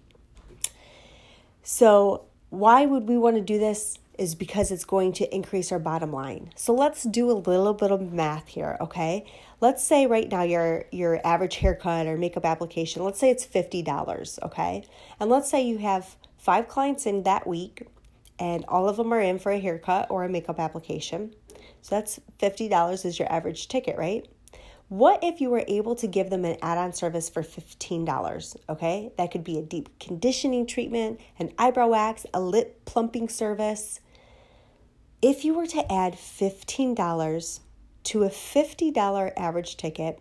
So, 1.62 2.26
why 2.50 2.84
would 2.84 3.08
we 3.08 3.16
want 3.16 3.36
to 3.36 3.42
do 3.42 3.58
this? 3.58 3.98
Is 4.18 4.34
because 4.34 4.70
it's 4.70 4.84
going 4.84 5.12
to 5.14 5.34
increase 5.34 5.72
our 5.72 5.78
bottom 5.78 6.12
line. 6.12 6.50
So 6.56 6.74
let's 6.74 7.02
do 7.04 7.30
a 7.30 7.32
little 7.32 7.74
bit 7.74 7.90
of 7.90 8.12
math 8.12 8.48
here, 8.48 8.76
okay? 8.80 9.24
Let's 9.60 9.82
say 9.82 10.06
right 10.06 10.30
now 10.30 10.42
your 10.42 10.84
your 10.92 11.20
average 11.26 11.56
haircut 11.56 12.06
or 12.06 12.16
makeup 12.16 12.44
application, 12.44 13.02
let's 13.04 13.18
say 13.18 13.30
it's 13.30 13.46
$50, 13.46 14.42
okay? 14.42 14.84
And 15.18 15.30
let's 15.30 15.50
say 15.50 15.62
you 15.62 15.78
have 15.78 16.16
5 16.38 16.68
clients 16.68 17.06
in 17.06 17.22
that 17.22 17.46
week 17.46 17.86
and 18.38 18.64
all 18.68 18.88
of 18.88 18.96
them 18.96 19.12
are 19.12 19.20
in 19.20 19.38
for 19.38 19.52
a 19.52 19.58
haircut 19.58 20.10
or 20.10 20.24
a 20.24 20.28
makeup 20.28 20.58
application. 20.58 21.34
So 21.82 21.94
that's 21.94 22.20
$50 22.40 23.04
is 23.04 23.18
your 23.18 23.32
average 23.32 23.68
ticket, 23.68 23.96
right? 23.96 24.26
What 24.88 25.24
if 25.24 25.40
you 25.40 25.48
were 25.48 25.64
able 25.66 25.94
to 25.96 26.06
give 26.06 26.28
them 26.30 26.44
an 26.44 26.58
add 26.60 26.76
on 26.76 26.92
service 26.92 27.30
for 27.30 27.42
$15? 27.42 28.56
Okay, 28.68 29.12
that 29.16 29.30
could 29.30 29.42
be 29.42 29.58
a 29.58 29.62
deep 29.62 29.98
conditioning 29.98 30.66
treatment, 30.66 31.20
an 31.38 31.52
eyebrow 31.58 31.88
wax, 31.88 32.26
a 32.34 32.40
lip 32.40 32.84
plumping 32.84 33.28
service. 33.28 34.00
If 35.26 35.42
you 35.42 35.54
were 35.54 35.66
to 35.68 35.90
add 35.90 36.16
$15 36.16 37.60
to 38.02 38.24
a 38.24 38.28
$50 38.28 39.32
average 39.38 39.78
ticket, 39.78 40.20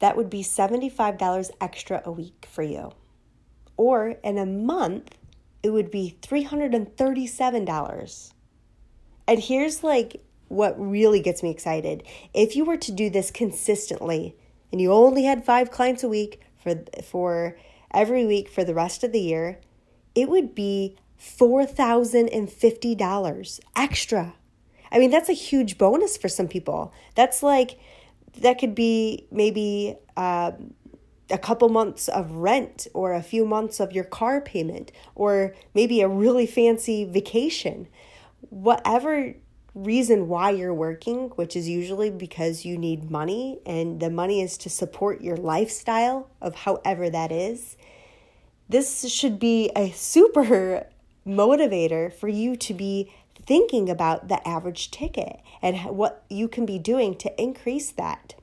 that 0.00 0.18
would 0.18 0.28
be 0.28 0.42
$75 0.42 1.50
extra 1.58 2.02
a 2.04 2.12
week 2.12 2.46
for 2.46 2.62
you. 2.62 2.92
Or 3.78 4.16
in 4.22 4.36
a 4.36 4.44
month, 4.44 5.16
it 5.62 5.70
would 5.70 5.90
be 5.90 6.18
$337. 6.20 8.32
And 9.26 9.40
here's 9.40 9.82
like 9.82 10.22
what 10.48 10.78
really 10.78 11.20
gets 11.20 11.42
me 11.42 11.48
excited. 11.48 12.02
If 12.34 12.54
you 12.54 12.66
were 12.66 12.76
to 12.76 12.92
do 12.92 13.08
this 13.08 13.30
consistently 13.30 14.36
and 14.70 14.78
you 14.78 14.92
only 14.92 15.24
had 15.24 15.46
5 15.46 15.70
clients 15.70 16.04
a 16.04 16.08
week 16.10 16.42
for 16.62 16.84
for 17.02 17.56
every 17.94 18.26
week 18.26 18.50
for 18.50 18.62
the 18.62 18.74
rest 18.74 19.04
of 19.04 19.12
the 19.12 19.22
year, 19.22 19.58
it 20.14 20.28
would 20.28 20.54
be 20.54 20.98
$4,050 21.20 23.60
extra. 23.76 24.34
I 24.90 24.98
mean, 24.98 25.10
that's 25.10 25.28
a 25.28 25.34
huge 25.34 25.76
bonus 25.78 26.16
for 26.16 26.28
some 26.28 26.48
people. 26.48 26.92
That's 27.14 27.42
like 27.42 27.78
that 28.40 28.58
could 28.58 28.74
be 28.74 29.26
maybe 29.30 29.96
uh, 30.16 30.52
a 31.30 31.38
couple 31.38 31.68
months 31.68 32.08
of 32.08 32.30
rent 32.30 32.86
or 32.94 33.12
a 33.12 33.22
few 33.22 33.44
months 33.44 33.80
of 33.80 33.92
your 33.92 34.04
car 34.04 34.40
payment 34.40 34.92
or 35.14 35.54
maybe 35.74 36.00
a 36.00 36.08
really 36.08 36.46
fancy 36.46 37.04
vacation. 37.04 37.88
Whatever 38.50 39.34
reason 39.74 40.28
why 40.28 40.50
you're 40.50 40.74
working, 40.74 41.28
which 41.30 41.54
is 41.54 41.68
usually 41.68 42.10
because 42.10 42.64
you 42.64 42.78
need 42.78 43.10
money 43.10 43.60
and 43.66 44.00
the 44.00 44.10
money 44.10 44.40
is 44.40 44.56
to 44.58 44.70
support 44.70 45.20
your 45.20 45.36
lifestyle 45.36 46.30
of 46.40 46.54
however 46.54 47.10
that 47.10 47.30
is, 47.30 47.76
this 48.68 49.08
should 49.10 49.38
be 49.38 49.70
a 49.76 49.90
super 49.92 50.86
motivator 51.28 52.12
for 52.12 52.28
you 52.28 52.56
to 52.56 52.74
be 52.74 53.12
thinking 53.46 53.88
about 53.88 54.28
the 54.28 54.46
average 54.46 54.90
ticket 54.90 55.40
and 55.62 55.78
what 55.84 56.24
you 56.28 56.48
can 56.48 56.66
be 56.66 56.78
doing 56.78 57.16
to 57.16 57.40
increase 57.40 57.90
that. 57.92 58.34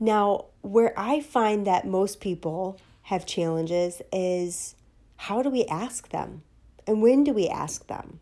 Now, 0.00 0.46
where 0.62 0.94
I 0.96 1.20
find 1.20 1.66
that 1.66 1.86
most 1.86 2.20
people 2.20 2.80
have 3.02 3.26
challenges 3.26 4.00
is 4.12 4.74
how 5.16 5.42
do 5.42 5.50
we 5.50 5.64
ask 5.66 6.10
them? 6.10 6.42
And 6.86 7.02
when 7.02 7.24
do 7.24 7.32
we 7.32 7.48
ask 7.48 7.86
them? 7.86 8.20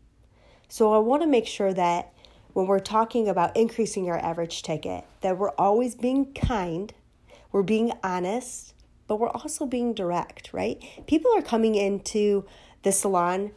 So 0.68 0.92
I 0.92 0.98
want 0.98 1.22
to 1.22 1.28
make 1.28 1.46
sure 1.46 1.72
that 1.74 2.12
when 2.52 2.66
we're 2.66 2.78
talking 2.80 3.28
about 3.28 3.56
increasing 3.56 4.08
our 4.08 4.18
average 4.18 4.62
ticket, 4.62 5.04
that 5.20 5.36
we're 5.36 5.50
always 5.50 5.94
being 5.94 6.32
kind, 6.32 6.92
we're 7.52 7.62
being 7.62 7.92
honest, 8.02 8.74
but 9.06 9.20
we're 9.20 9.28
also 9.28 9.66
being 9.66 9.92
direct, 9.92 10.52
right? 10.52 10.82
People 11.06 11.30
are 11.36 11.42
coming 11.42 11.74
into 11.74 12.46
the 12.82 12.92
salon 12.92 13.52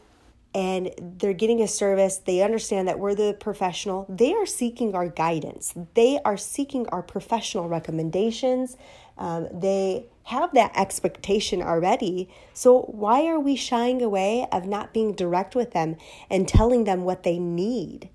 and 0.54 0.90
they're 1.18 1.32
getting 1.32 1.60
a 1.62 1.68
service. 1.68 2.18
They 2.18 2.42
understand 2.42 2.88
that 2.88 2.98
we're 2.98 3.14
the 3.14 3.36
professional. 3.38 4.06
They 4.08 4.34
are 4.34 4.46
seeking 4.46 4.94
our 4.94 5.08
guidance. 5.08 5.74
They 5.94 6.18
are 6.24 6.36
seeking 6.36 6.88
our 6.88 7.02
professional 7.02 7.68
recommendations. 7.68 8.76
Um, 9.16 9.48
they 9.52 10.06
have 10.24 10.52
that 10.54 10.72
expectation 10.74 11.62
already. 11.62 12.28
So, 12.52 12.82
why 12.82 13.26
are 13.26 13.38
we 13.38 13.54
shying 13.54 14.02
away 14.02 14.46
of 14.50 14.66
not 14.66 14.92
being 14.92 15.12
direct 15.12 15.54
with 15.54 15.72
them 15.72 15.96
and 16.28 16.48
telling 16.48 16.84
them 16.84 17.02
what 17.02 17.22
they 17.22 17.38
need? 17.38 18.08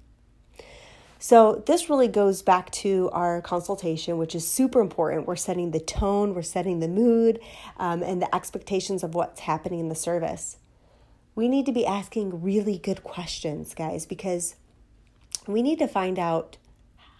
So, 1.20 1.64
this 1.66 1.90
really 1.90 2.08
goes 2.10 2.42
back 2.42 2.70
to 2.72 3.10
our 3.14 3.42
consultation, 3.42 4.18
which 4.18 4.36
is 4.36 4.48
super 4.48 4.82
important. 4.82 5.26
We're 5.26 5.36
setting 5.38 5.72
the 5.72 5.80
tone, 5.80 6.34
we're 6.34 6.42
setting 6.42 6.80
the 6.80 6.88
mood, 6.90 7.40
um, 7.78 8.04
and 8.04 8.22
the 8.22 8.34
expectations 8.36 9.04
of 9.04 9.16
what's 9.16 9.42
happening 9.42 9.80
in 9.80 9.90
the 9.90 9.96
service 9.96 10.58
we 11.36 11.48
need 11.50 11.66
to 11.66 11.72
be 11.72 11.86
asking 11.86 12.42
really 12.42 12.78
good 12.78 13.04
questions, 13.04 13.74
guys, 13.74 14.06
because 14.06 14.56
we 15.46 15.62
need 15.62 15.80
to 15.80 15.88
find 15.88 16.18
out 16.18 16.58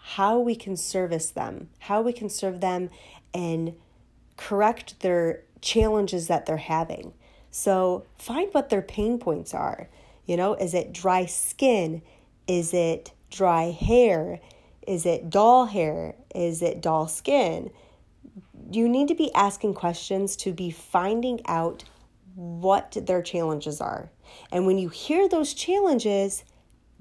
how 0.00 0.38
we 0.38 0.56
can 0.56 0.76
service 0.76 1.30
them, 1.30 1.68
how 1.80 2.00
we 2.00 2.12
can 2.12 2.30
serve 2.30 2.60
them 2.60 2.88
and 3.34 3.74
correct 4.36 5.00
their 5.00 5.42
challenges 5.60 6.28
that 6.28 6.46
they're 6.46 6.56
having. 6.56 7.12
So 7.50 8.04
find 8.18 8.52
what 8.52 8.70
their 8.70 8.82
pain 8.82 9.18
points 9.18 9.52
are. 9.52 9.88
You 10.24 10.36
know, 10.36 10.54
is 10.54 10.74
it 10.74 10.92
dry 10.92 11.26
skin? 11.26 12.02
Is 12.46 12.72
it 12.72 13.12
dry 13.30 13.70
hair? 13.70 14.40
Is 14.86 15.04
it 15.04 15.30
dull 15.30 15.66
hair? 15.66 16.14
Is 16.34 16.62
it 16.62 16.80
dull 16.80 17.08
skin? 17.08 17.70
You 18.70 18.88
need 18.88 19.08
to 19.08 19.14
be 19.14 19.32
asking 19.34 19.74
questions 19.74 20.36
to 20.36 20.52
be 20.52 20.70
finding 20.70 21.40
out 21.46 21.84
what 22.36 22.96
their 23.06 23.22
challenges 23.22 23.80
are. 23.80 24.10
And 24.52 24.66
when 24.66 24.78
you 24.78 24.90
hear 24.90 25.28
those 25.28 25.54
challenges, 25.54 26.44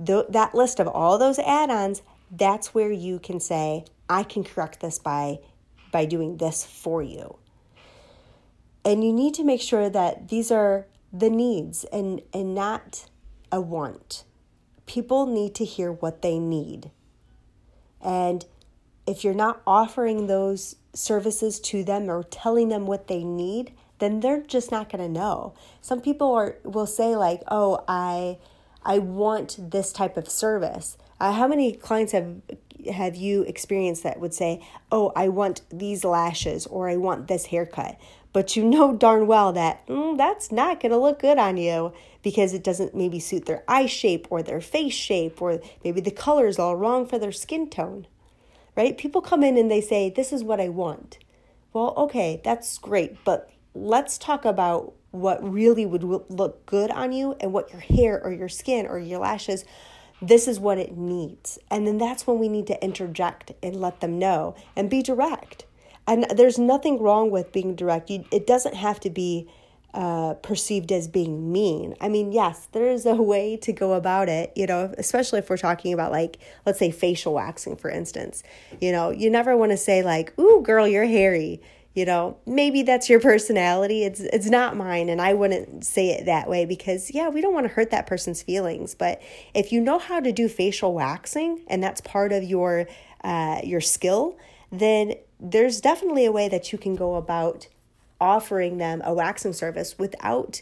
th- 0.04 0.28
that 0.30 0.56
list 0.56 0.80
of 0.80 0.88
all 0.88 1.18
those 1.18 1.38
add-ons, 1.40 2.02
that's 2.32 2.74
where 2.74 2.92
you 2.92 3.20
can 3.20 3.40
say, 3.40 3.86
I 4.10 4.24
can 4.24 4.44
correct 4.44 4.80
this 4.80 4.98
by 4.98 5.40
by 5.92 6.06
doing 6.06 6.38
this 6.38 6.66
for 6.66 7.02
you. 7.02 7.38
And 8.84 9.04
you 9.04 9.14
need 9.14 9.34
to 9.36 9.44
make 9.44 9.62
sure 9.62 9.90
that 9.90 10.28
these 10.28 10.52
are 10.52 10.88
the 11.12 11.30
needs 11.30 11.86
and 11.86 12.22
and 12.34 12.56
not 12.56 13.10
a 13.52 13.62
want. 13.62 14.24
People 14.86 15.26
need 15.26 15.56
to 15.56 15.66
hear 15.66 15.92
what 15.92 16.22
they 16.22 16.40
need. 16.40 16.92
And 18.02 18.46
if 19.08 19.24
you're 19.24 19.34
not 19.34 19.62
offering 19.66 20.28
those 20.28 20.76
services 20.94 21.60
to 21.60 21.84
them 21.84 22.10
or 22.10 22.24
telling 22.24 22.70
them 22.70 22.86
what 22.86 23.08
they 23.08 23.24
need, 23.24 23.74
then 24.00 24.20
they're 24.20 24.42
just 24.42 24.72
not 24.72 24.90
going 24.90 25.04
to 25.04 25.10
know. 25.10 25.54
Some 25.82 26.02
people 26.02 26.34
are 26.34 26.58
will 26.64 26.88
say 26.88 27.16
like, 27.16 27.42
"Oh, 27.48 27.84
I 27.88 28.38
I 28.84 29.00
want 29.00 29.58
this 29.72 29.92
type 29.92 30.18
of 30.18 30.30
service." 30.30 30.98
Uh, 31.20 31.32
how 31.32 31.48
many 31.48 31.74
clients 31.74 32.12
have 32.12 32.42
have 32.94 33.16
you 33.16 33.44
experienced 33.44 34.04
that 34.04 34.20
would 34.20 34.34
say, 34.34 34.62
"Oh, 34.92 35.12
I 35.16 35.30
want 35.30 35.62
these 35.72 36.04
lashes 36.04 36.68
or 36.68 36.90
I 36.90 36.98
want 36.98 37.28
this 37.28 37.48
haircut," 37.48 37.98
but 38.34 38.56
you 38.56 38.64
know 38.64 38.94
darn 38.98 39.28
well 39.28 39.54
that 39.54 39.86
mm, 39.88 40.18
that's 40.18 40.52
not 40.52 40.80
going 40.82 40.92
to 40.92 40.98
look 40.98 41.20
good 41.20 41.38
on 41.38 41.58
you 41.58 41.94
because 42.22 42.54
it 42.54 42.64
doesn't 42.64 42.96
maybe 42.96 43.20
suit 43.20 43.46
their 43.46 43.64
eye 43.68 43.86
shape 43.86 44.28
or 44.30 44.44
their 44.44 44.62
face 44.62 44.94
shape 44.94 45.42
or 45.42 45.62
maybe 45.84 46.02
the 46.02 46.12
color 46.12 46.48
is 46.48 46.60
all 46.60 46.76
wrong 46.76 47.06
for 47.06 47.20
their 47.20 47.32
skin 47.32 47.70
tone. 47.70 48.08
Right? 48.76 48.98
People 48.98 49.22
come 49.22 49.42
in 49.42 49.58
and 49.58 49.72
they 49.72 49.82
say, 49.82 50.10
"This 50.10 50.34
is 50.34 50.44
what 50.44 50.60
I 50.60 50.70
want." 50.70 51.18
Well, 51.72 51.94
okay, 51.98 52.42
that's 52.44 52.78
great, 52.78 53.24
but 53.26 53.50
let's 53.76 54.18
talk 54.18 54.46
about 54.46 54.94
what 55.12 55.42
really 55.44 55.86
would 55.86 56.04
look 56.04 56.66
good 56.66 56.92
on 56.92 57.12
you 57.12 57.36
and 57.40 57.54
what 57.54 57.72
your 57.72 57.82
hair 57.82 58.22
or 58.24 58.32
your 58.32 58.50
skin 58.50 58.86
or 58.88 58.98
your 58.98 59.20
lashes 59.20 59.64
this 60.22 60.48
is 60.48 60.60
what 60.60 60.78
it 60.78 60.98
needs 60.98 61.60
and 61.70 61.86
then 61.86 61.98
that's 61.98 62.26
when 62.26 62.40
we 62.40 62.48
need 62.48 62.68
to 62.68 62.84
interject 62.84 63.52
and 63.62 63.76
let 63.76 64.00
them 64.00 64.18
know 64.18 64.56
and 64.76 64.90
be 64.90 65.02
direct 65.02 65.66
and 66.08 66.26
there's 66.36 66.58
nothing 66.58 67.02
wrong 67.02 67.30
with 67.32 67.52
being 67.52 67.76
direct 67.76 68.10
you, 68.10 68.26
it 68.32 68.48
doesn't 68.48 68.76
have 68.76 69.00
to 69.00 69.10
be 69.10 69.48
uh, 69.96 70.34
perceived 70.36 70.92
as 70.92 71.08
being 71.08 71.54
mean. 71.54 71.96
I 72.02 72.10
mean, 72.10 72.34
yes, 72.34 72.68
there 72.74 72.90
is 72.90 73.06
a 73.06 73.16
way 73.22 73.56
to 73.58 73.72
go 73.72 73.94
about 73.94 74.28
it, 74.28 74.52
you 74.54 74.68
know, 74.68 74.94
especially 74.98 75.40
if 75.40 75.50
we're 75.50 75.56
talking 75.56 75.94
about 75.94 76.12
like, 76.12 76.38
let's 76.66 76.80
say 76.80 76.92
facial 76.92 77.34
waxing, 77.34 77.78
for 77.78 77.90
instance. 77.90 78.44
You 78.82 78.92
know, 78.92 79.10
you 79.10 79.30
never 79.30 79.56
want 79.56 79.72
to 79.72 79.78
say, 79.78 80.04
like, 80.04 80.38
ooh, 80.38 80.62
girl, 80.62 80.86
you're 80.86 81.06
hairy 81.06 81.62
you 81.96 82.06
know 82.06 82.38
maybe 82.46 82.84
that's 82.84 83.10
your 83.10 83.20
personality. 83.20 84.04
It's 84.04 84.20
it's 84.20 84.50
not 84.50 84.76
mine 84.76 85.10
and 85.10 85.22
i 85.22 85.34
wouldn't 85.34 85.86
say 85.86 86.10
it 86.10 86.26
that 86.26 86.48
way 86.48 86.66
because 86.66 87.10
yeah 87.12 87.30
we 87.30 87.42
don't 87.42 87.54
want 87.54 87.68
to 87.68 87.74
hurt 87.74 87.90
that 87.92 88.06
person's 88.06 88.44
feelings. 88.44 88.94
But 88.94 89.22
if 89.56 89.72
you 89.72 89.82
know 89.82 89.98
how 89.98 90.20
to 90.20 90.32
do 90.32 90.48
facial 90.48 90.94
waxing 90.94 91.64
and 91.68 91.82
that's 91.82 92.02
part 92.02 92.32
of 92.32 92.44
your 92.44 92.88
uh, 93.24 93.62
your 93.64 93.82
skill 93.82 94.38
then 94.72 95.14
there's 95.40 95.82
definitely 95.82 96.26
a 96.26 96.32
way 96.32 96.50
that 96.50 96.72
you 96.72 96.78
can 96.78 96.96
go 96.96 97.16
about 97.16 97.68
offering 98.20 98.78
them 98.78 99.02
a 99.06 99.14
waxing 99.14 99.54
service 99.54 99.98
without 99.98 100.62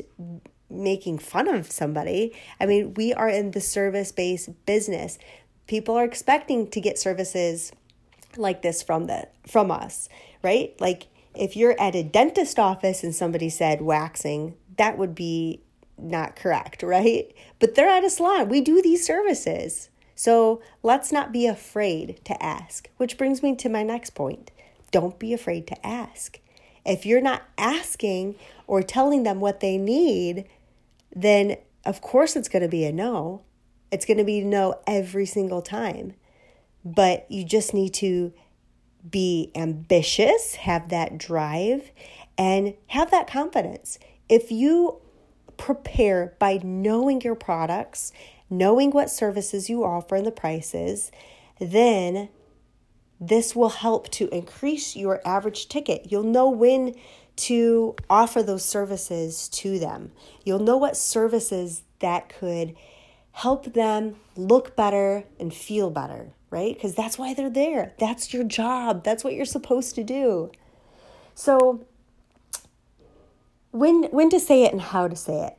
making 0.69 1.17
fun 1.17 1.47
of 1.47 1.71
somebody. 1.71 2.35
I 2.59 2.67
mean 2.67 2.93
we 2.93 3.11
are 3.11 3.29
in 3.29 3.51
the 3.51 3.61
service 3.61 4.11
based 4.11 4.49
business. 4.67 5.17
People 5.65 5.95
are 5.95 6.03
expecting 6.03 6.69
to 6.69 6.79
get 6.79 6.99
services 6.99 7.71
like 8.37 8.61
this 8.61 8.83
from 8.83 9.07
the 9.07 9.27
from 9.47 9.71
us 9.71 10.09
right? 10.43 10.79
Like 10.79 11.07
if 11.35 11.55
you're 11.55 11.79
at 11.79 11.95
a 11.95 12.03
dentist 12.03 12.59
office 12.59 13.03
and 13.03 13.13
somebody 13.13 13.49
said 13.49 13.81
waxing, 13.81 14.55
that 14.77 14.97
would 14.97 15.15
be 15.15 15.61
not 15.97 16.35
correct, 16.35 16.83
right? 16.83 17.33
But 17.59 17.75
they're 17.75 17.89
at 17.89 18.03
a 18.03 18.09
salon. 18.09 18.49
We 18.49 18.61
do 18.61 18.81
these 18.81 19.05
services. 19.05 19.89
So 20.15 20.61
let's 20.83 21.11
not 21.11 21.31
be 21.31 21.47
afraid 21.47 22.19
to 22.25 22.43
ask, 22.43 22.89
which 22.97 23.17
brings 23.17 23.41
me 23.41 23.55
to 23.55 23.69
my 23.69 23.83
next 23.83 24.11
point. 24.11 24.51
Don't 24.91 25.17
be 25.17 25.33
afraid 25.33 25.67
to 25.67 25.85
ask. 25.85 26.39
If 26.85 27.05
you're 27.05 27.21
not 27.21 27.43
asking 27.57 28.35
or 28.67 28.83
telling 28.83 29.23
them 29.23 29.39
what 29.39 29.59
they 29.59 29.77
need, 29.77 30.45
then 31.15 31.57
of 31.85 32.01
course 32.01 32.35
it's 32.35 32.49
going 32.49 32.63
to 32.63 32.69
be 32.69 32.85
a 32.85 32.91
no. 32.91 33.41
It's 33.91 34.05
going 34.05 34.17
to 34.17 34.23
be 34.23 34.41
no 34.41 34.79
every 34.85 35.25
single 35.25 35.61
time. 35.61 36.13
But 36.85 37.25
you 37.29 37.43
just 37.43 37.73
need 37.73 37.93
to 37.95 38.33
be 39.09 39.51
ambitious, 39.55 40.55
have 40.55 40.89
that 40.89 41.17
drive, 41.17 41.91
and 42.37 42.73
have 42.87 43.11
that 43.11 43.27
confidence. 43.27 43.99
If 44.29 44.51
you 44.51 44.99
prepare 45.57 46.35
by 46.39 46.59
knowing 46.63 47.21
your 47.21 47.35
products, 47.35 48.11
knowing 48.49 48.91
what 48.91 49.09
services 49.09 49.69
you 49.69 49.83
offer 49.83 50.15
and 50.15 50.25
the 50.25 50.31
prices, 50.31 51.11
then 51.59 52.29
this 53.19 53.55
will 53.55 53.69
help 53.69 54.09
to 54.11 54.27
increase 54.35 54.95
your 54.95 55.21
average 55.25 55.69
ticket. 55.69 56.11
You'll 56.11 56.23
know 56.23 56.49
when 56.49 56.95
to 57.35 57.95
offer 58.09 58.43
those 58.43 58.65
services 58.65 59.49
to 59.49 59.79
them. 59.79 60.11
You'll 60.43 60.59
know 60.59 60.77
what 60.77 60.97
services 60.97 61.83
that 61.99 62.29
could 62.29 62.75
help 63.33 63.73
them 63.73 64.15
look 64.35 64.75
better 64.75 65.25
and 65.39 65.53
feel 65.53 65.89
better, 65.89 66.29
right? 66.49 66.73
Because 66.73 66.95
that's 66.95 67.17
why 67.17 67.33
they're 67.33 67.49
there. 67.49 67.93
That's 67.99 68.33
your 68.33 68.43
job. 68.43 69.03
That's 69.03 69.23
what 69.23 69.33
you're 69.33 69.45
supposed 69.45 69.95
to 69.95 70.03
do. 70.03 70.51
So, 71.35 71.85
when 73.71 74.03
when 74.05 74.29
to 74.29 74.39
say 74.39 74.63
it 74.63 74.71
and 74.71 74.81
how 74.81 75.07
to 75.07 75.15
say 75.15 75.47
it. 75.47 75.57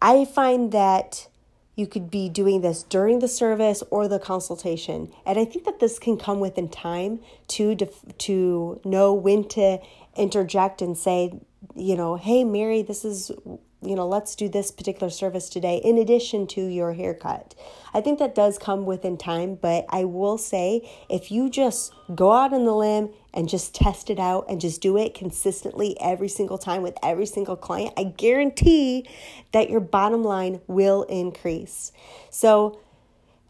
I 0.00 0.24
find 0.24 0.72
that 0.72 1.28
you 1.76 1.86
could 1.86 2.10
be 2.10 2.28
doing 2.28 2.60
this 2.60 2.82
during 2.82 3.18
the 3.18 3.28
service 3.28 3.82
or 3.90 4.06
the 4.06 4.18
consultation. 4.18 5.12
And 5.26 5.38
I 5.38 5.44
think 5.44 5.64
that 5.64 5.80
this 5.80 5.98
can 5.98 6.16
come 6.16 6.38
within 6.40 6.68
time 6.68 7.20
to 7.48 7.74
to 7.74 8.80
know 8.84 9.12
when 9.12 9.48
to 9.48 9.78
interject 10.16 10.80
and 10.80 10.96
say, 10.96 11.40
you 11.74 11.96
know, 11.96 12.16
hey 12.16 12.44
Mary, 12.44 12.82
this 12.82 13.04
is 13.04 13.32
you 13.82 13.96
know, 13.96 14.06
let's 14.06 14.34
do 14.34 14.48
this 14.48 14.70
particular 14.70 15.08
service 15.08 15.48
today 15.48 15.78
in 15.78 15.96
addition 15.96 16.46
to 16.48 16.66
your 16.66 16.92
haircut. 16.92 17.54
I 17.94 18.02
think 18.02 18.18
that 18.18 18.34
does 18.34 18.58
come 18.58 18.84
within 18.84 19.16
time, 19.16 19.54
but 19.54 19.86
I 19.88 20.04
will 20.04 20.36
say 20.36 20.88
if 21.08 21.30
you 21.30 21.48
just 21.48 21.94
go 22.14 22.32
out 22.32 22.52
on 22.52 22.64
the 22.66 22.74
limb 22.74 23.10
and 23.32 23.48
just 23.48 23.74
test 23.74 24.10
it 24.10 24.18
out 24.18 24.44
and 24.50 24.60
just 24.60 24.82
do 24.82 24.98
it 24.98 25.14
consistently 25.14 25.96
every 25.98 26.28
single 26.28 26.58
time 26.58 26.82
with 26.82 26.96
every 27.02 27.24
single 27.24 27.56
client, 27.56 27.94
I 27.96 28.04
guarantee 28.04 29.08
that 29.52 29.70
your 29.70 29.80
bottom 29.80 30.22
line 30.22 30.60
will 30.66 31.04
increase. 31.04 31.92
So, 32.28 32.78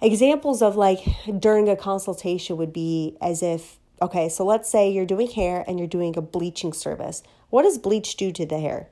examples 0.01 0.63
of 0.63 0.77
like 0.77 1.01
during 1.39 1.69
a 1.69 1.77
consultation 1.77 2.57
would 2.57 2.73
be 2.73 3.17
as 3.21 3.43
if 3.43 3.79
okay, 4.03 4.29
so 4.29 4.45
let's 4.45 4.71
say 4.71 4.91
you're 4.91 5.05
doing 5.05 5.29
hair 5.29 5.65
and 5.67 5.79
you're 5.79 5.89
doing 5.89 6.17
a 6.17 6.23
bleaching 6.23 6.73
service. 6.73 7.23
What 7.51 7.65
does 7.65 7.79
bleach 7.79 8.17
do 8.17 8.33
to 8.33 8.47
the 8.47 8.59
hair? 8.59 8.89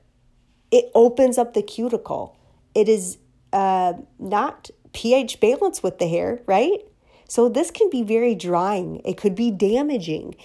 It 0.71 0.91
opens 0.93 1.37
up 1.37 1.53
the 1.53 1.61
cuticle. 1.61 2.37
It 2.75 2.87
is 2.87 3.17
uh, 3.53 3.93
not 4.19 4.69
pH 4.93 5.39
balance 5.39 5.81
with 5.81 5.99
the 5.99 6.07
hair, 6.07 6.41
right? 6.45 6.79
So 7.27 7.49
this 7.49 7.71
can 7.71 7.89
be 7.89 8.03
very 8.03 8.35
drying. 8.35 9.01
It 9.05 9.17
could 9.17 9.35
be 9.35 9.51
damaging. 9.51 10.35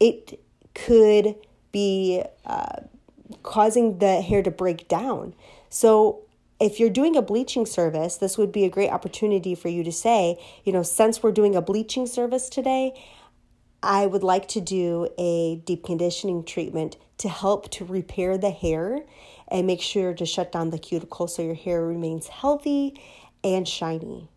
It 0.00 0.40
could 0.74 1.36
be 1.70 2.22
uh, 2.44 2.80
causing 3.42 3.98
the 3.98 4.20
hair 4.20 4.42
to 4.42 4.50
break 4.50 4.88
down. 4.88 5.34
So 5.70 6.22
if 6.60 6.78
you're 6.78 6.90
doing 6.90 7.16
a 7.16 7.22
bleaching 7.22 7.66
service, 7.66 8.16
this 8.16 8.38
would 8.38 8.52
be 8.52 8.64
a 8.64 8.70
great 8.70 8.90
opportunity 8.90 9.54
for 9.54 9.68
you 9.68 9.82
to 9.84 9.92
say, 9.92 10.38
you 10.64 10.72
know, 10.72 10.82
since 10.82 11.22
we're 11.22 11.32
doing 11.32 11.56
a 11.56 11.62
bleaching 11.62 12.06
service 12.06 12.48
today, 12.48 12.92
I 13.82 14.06
would 14.06 14.22
like 14.22 14.46
to 14.48 14.60
do 14.60 15.08
a 15.18 15.56
deep 15.64 15.84
conditioning 15.84 16.44
treatment 16.44 16.96
to 17.18 17.28
help 17.28 17.70
to 17.72 17.84
repair 17.84 18.38
the 18.38 18.50
hair 18.50 19.00
and 19.52 19.66
make 19.66 19.82
sure 19.82 20.14
to 20.14 20.24
shut 20.24 20.50
down 20.50 20.70
the 20.70 20.78
cuticle 20.78 21.28
so 21.28 21.42
your 21.42 21.54
hair 21.54 21.84
remains 21.84 22.26
healthy 22.28 22.98
and 23.44 23.68
shiny. 23.68 24.30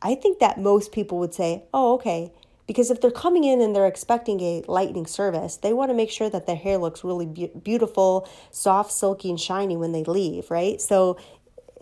I 0.00 0.14
think 0.14 0.38
that 0.40 0.58
most 0.58 0.90
people 0.90 1.18
would 1.18 1.34
say, 1.34 1.64
oh, 1.72 1.94
okay. 1.94 2.32
Because 2.66 2.90
if 2.90 3.00
they're 3.00 3.10
coming 3.10 3.44
in 3.44 3.60
and 3.60 3.76
they're 3.76 3.86
expecting 3.86 4.40
a 4.40 4.64
lightning 4.66 5.06
service, 5.06 5.58
they 5.58 5.74
want 5.74 5.90
to 5.90 5.94
make 5.94 6.10
sure 6.10 6.30
that 6.30 6.46
their 6.46 6.56
hair 6.56 6.78
looks 6.78 7.04
really 7.04 7.26
be- 7.26 7.52
beautiful, 7.62 8.26
soft, 8.50 8.90
silky, 8.90 9.28
and 9.28 9.38
shiny 9.38 9.76
when 9.76 9.92
they 9.92 10.02
leave, 10.02 10.50
right? 10.50 10.80
So 10.80 11.18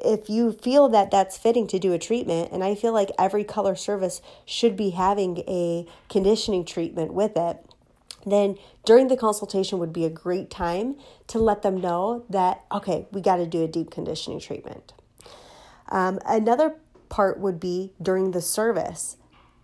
if 0.05 0.29
you 0.29 0.53
feel 0.53 0.89
that 0.89 1.13
that's 1.13 1.39
fitting 1.39 1.69
to 1.69 1.79
do 1.79 1.93
a 1.93 1.99
treatment, 1.99 2.51
and 2.51 2.65
I 2.65 2.75
feel 2.75 2.93
like 2.93 3.11
every 3.17 3.45
color 3.45 3.77
service 3.77 4.21
should 4.45 4.77
be 4.77 4.91
having 4.91 5.39
a 5.47 5.87
conditioning 6.09 6.65
treatment 6.65 7.15
with 7.15 7.37
it, 7.37 7.65
then 8.27 8.57
during 8.85 9.09
the 9.09 9.17
consultation 9.17 9.79
would 9.79 9.93
be 9.93 10.05
a 10.05 10.11
great 10.11 10.51
time 10.51 10.97
to 11.29 11.39
let 11.39 11.63
them 11.63 11.81
know 11.81 12.25
that, 12.29 12.65
okay, 12.73 13.07
we 13.11 13.21
got 13.21 13.37
to 13.37 13.47
do 13.47 13.63
a 13.63 13.69
deep 13.69 13.91
conditioning 13.91 14.41
treatment. 14.41 14.93
Um, 15.89 16.19
another 16.27 16.77
part 17.09 17.39
would 17.41 17.59
be 17.59 17.93
during 18.01 18.31
the 18.31 18.41
service. 18.43 19.17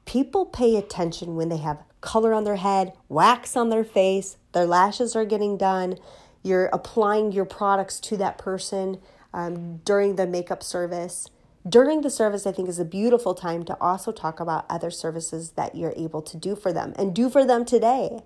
People 0.04 0.46
pay 0.46 0.76
attention 0.76 1.36
when 1.36 1.48
they 1.48 1.58
have 1.58 1.82
color 2.00 2.32
on 2.32 2.44
their 2.44 2.56
head, 2.56 2.92
wax 3.08 3.56
on 3.56 3.70
their 3.70 3.84
face, 3.84 4.36
their 4.52 4.66
lashes 4.66 5.16
are 5.16 5.24
getting 5.24 5.56
done, 5.56 5.98
you're 6.42 6.66
applying 6.66 7.32
your 7.32 7.44
products 7.44 7.98
to 7.98 8.16
that 8.16 8.38
person 8.38 9.00
um, 9.34 9.78
during 9.78 10.16
the 10.16 10.26
makeup 10.26 10.62
service. 10.62 11.28
During 11.68 12.02
the 12.02 12.10
service, 12.10 12.46
I 12.46 12.52
think 12.52 12.68
is 12.68 12.78
a 12.78 12.84
beautiful 12.84 13.34
time 13.34 13.64
to 13.64 13.76
also 13.80 14.12
talk 14.12 14.38
about 14.38 14.64
other 14.70 14.90
services 14.90 15.50
that 15.56 15.74
you're 15.74 15.94
able 15.96 16.22
to 16.22 16.36
do 16.36 16.54
for 16.54 16.72
them 16.72 16.94
and 16.96 17.12
do 17.12 17.28
for 17.28 17.44
them 17.44 17.64
today. 17.64 18.20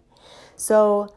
So, 0.60 1.14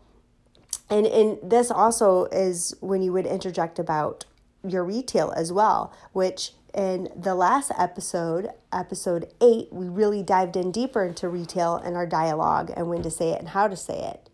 and 0.90 1.06
and 1.06 1.38
this 1.44 1.70
also 1.70 2.26
is 2.28 2.78
when 2.80 3.02
you 3.02 3.12
would 3.12 3.26
interject 3.26 3.78
about 3.78 4.24
your 4.66 4.86
retail 4.86 5.34
as 5.36 5.52
well, 5.52 5.92
which 6.14 6.54
in 6.74 7.10
the 7.14 7.36
last 7.36 7.70
episode, 7.78 8.52
episode 8.72 9.30
eight, 9.42 9.68
we 9.74 9.90
really 9.90 10.24
dived 10.24 10.56
in 10.56 10.72
deeper 10.72 11.04
into 11.04 11.28
retail 11.28 11.76
and 11.76 11.98
our 11.98 12.06
dialogue 12.06 12.72
and 12.78 12.88
when 12.88 13.04
to 13.04 13.12
say 13.12 13.32
it 13.32 13.40
and 13.40 13.50
how 13.50 13.68
to 13.68 13.76
say 13.76 14.00
it. 14.14 14.30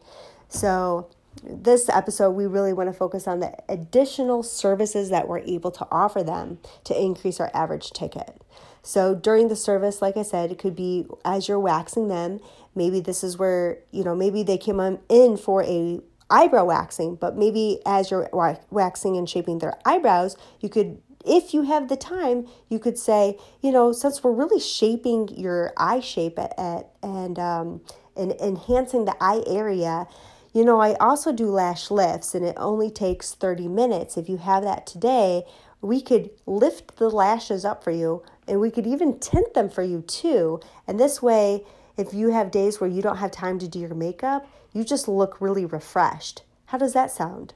So, 0.48 1.10
this 1.44 1.90
episode, 1.90 2.32
we 2.32 2.46
really 2.46 2.74
want 2.74 2.90
to 2.90 2.94
focus 2.94 3.28
on 3.28 3.40
the 3.40 3.56
additional 3.70 4.44
services 4.44 5.10
that 5.10 5.28
we're 5.28 5.40
able 5.40 5.72
to 5.72 5.88
offer 5.92 6.24
them 6.24 6.60
to 6.86 7.00
increase 7.00 7.40
our 7.40 7.52
average 7.54 7.92
ticket. 7.92 8.42
So 8.82 9.16
during 9.16 9.48
the 9.48 9.56
service, 9.56 10.02
like 10.02 10.18
I 10.18 10.24
said, 10.24 10.52
it 10.52 10.58
could 10.58 10.76
be 10.76 11.06
as 11.24 11.48
you're 11.48 11.60
waxing 11.60 12.08
them. 12.08 12.40
Maybe 12.76 13.00
this 13.00 13.24
is 13.24 13.38
where, 13.38 13.80
you 13.92 14.04
know, 14.04 14.16
maybe 14.16 14.44
they 14.44 14.58
came 14.58 14.80
in 15.10 15.38
for 15.38 15.64
a 15.64 16.00
eyebrow 16.30 16.66
waxing, 16.66 17.16
but 17.16 17.36
maybe 17.36 17.80
as 17.86 18.12
you're 18.12 18.30
waxing 18.70 19.18
and 19.18 19.30
shaping 19.30 19.60
their 19.60 19.74
eyebrows, 19.86 20.38
you 20.60 20.70
could 20.70 21.02
if 21.26 21.54
you 21.54 21.64
have 21.64 21.90
the 21.90 21.98
time, 21.98 22.48
you 22.70 22.80
could 22.80 22.98
say, 22.98 23.38
you 23.62 23.72
know, 23.72 23.92
since 23.92 24.24
we're 24.24 24.32
really 24.32 24.60
shaping 24.60 25.28
your 25.28 25.74
eye 25.76 26.00
shape 26.00 26.40
at, 26.40 26.58
at 26.58 26.92
and 27.04 27.38
um, 27.38 27.82
and 28.16 28.32
enhancing 28.34 29.06
the 29.06 29.16
eye 29.20 29.44
area, 29.46 30.08
you 30.54 30.66
know, 30.66 30.82
I 30.82 30.96
also 30.96 31.32
do 31.32 31.48
lash 31.48 31.92
lifts 31.92 32.34
and 32.34 32.44
it 32.44 32.56
only 32.58 32.90
takes 32.90 33.34
30 33.34 33.68
minutes. 33.68 34.18
If 34.18 34.28
you 34.30 34.38
have 34.38 34.64
that 34.64 34.88
today, 34.88 35.44
we 35.82 36.02
could 36.02 36.32
lift 36.46 36.98
the 36.98 37.10
lashes 37.10 37.64
up 37.64 37.84
for 37.84 37.92
you 37.92 38.24
and 38.48 38.60
we 38.60 38.72
could 38.72 38.88
even 38.88 39.20
tint 39.20 39.54
them 39.54 39.70
for 39.70 39.84
you 39.84 40.02
too. 40.02 40.60
And 40.88 41.00
this 41.00 41.22
way, 41.22 41.64
if 41.98 42.14
you 42.14 42.32
have 42.32 42.52
days 42.52 42.80
where 42.80 42.90
you 42.90 43.02
don't 43.02 43.18
have 43.18 43.32
time 43.32 43.60
to 43.60 43.68
do 43.68 43.80
your 43.80 43.94
makeup, 43.94 44.48
you 44.74 44.84
just 44.84 45.08
look 45.08 45.40
really 45.40 45.66
refreshed. 45.66 46.44
How 46.68 46.78
does 46.78 46.94
that 46.94 47.12
sound? 47.12 47.54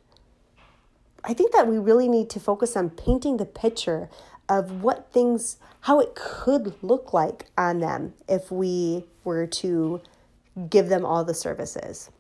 I 1.24 1.34
think 1.34 1.54
that 1.54 1.68
we 1.68 1.78
really 1.78 2.10
need 2.10 2.30
to 2.32 2.40
focus 2.40 2.76
on 2.76 2.90
painting 2.90 3.38
the 3.38 3.46
picture 3.46 4.10
of 4.50 4.84
what 4.84 5.12
things, 5.12 5.58
how 5.82 6.00
it 6.00 6.16
could 6.16 6.74
look 6.84 7.14
like 7.14 7.46
on 7.58 7.80
them 7.80 8.14
if 8.28 8.52
we 8.52 9.06
were 9.24 9.48
to 9.48 10.02
give 10.70 10.90
them 10.90 11.06
all 11.06 11.24
the 11.24 11.34
services. 11.34 12.12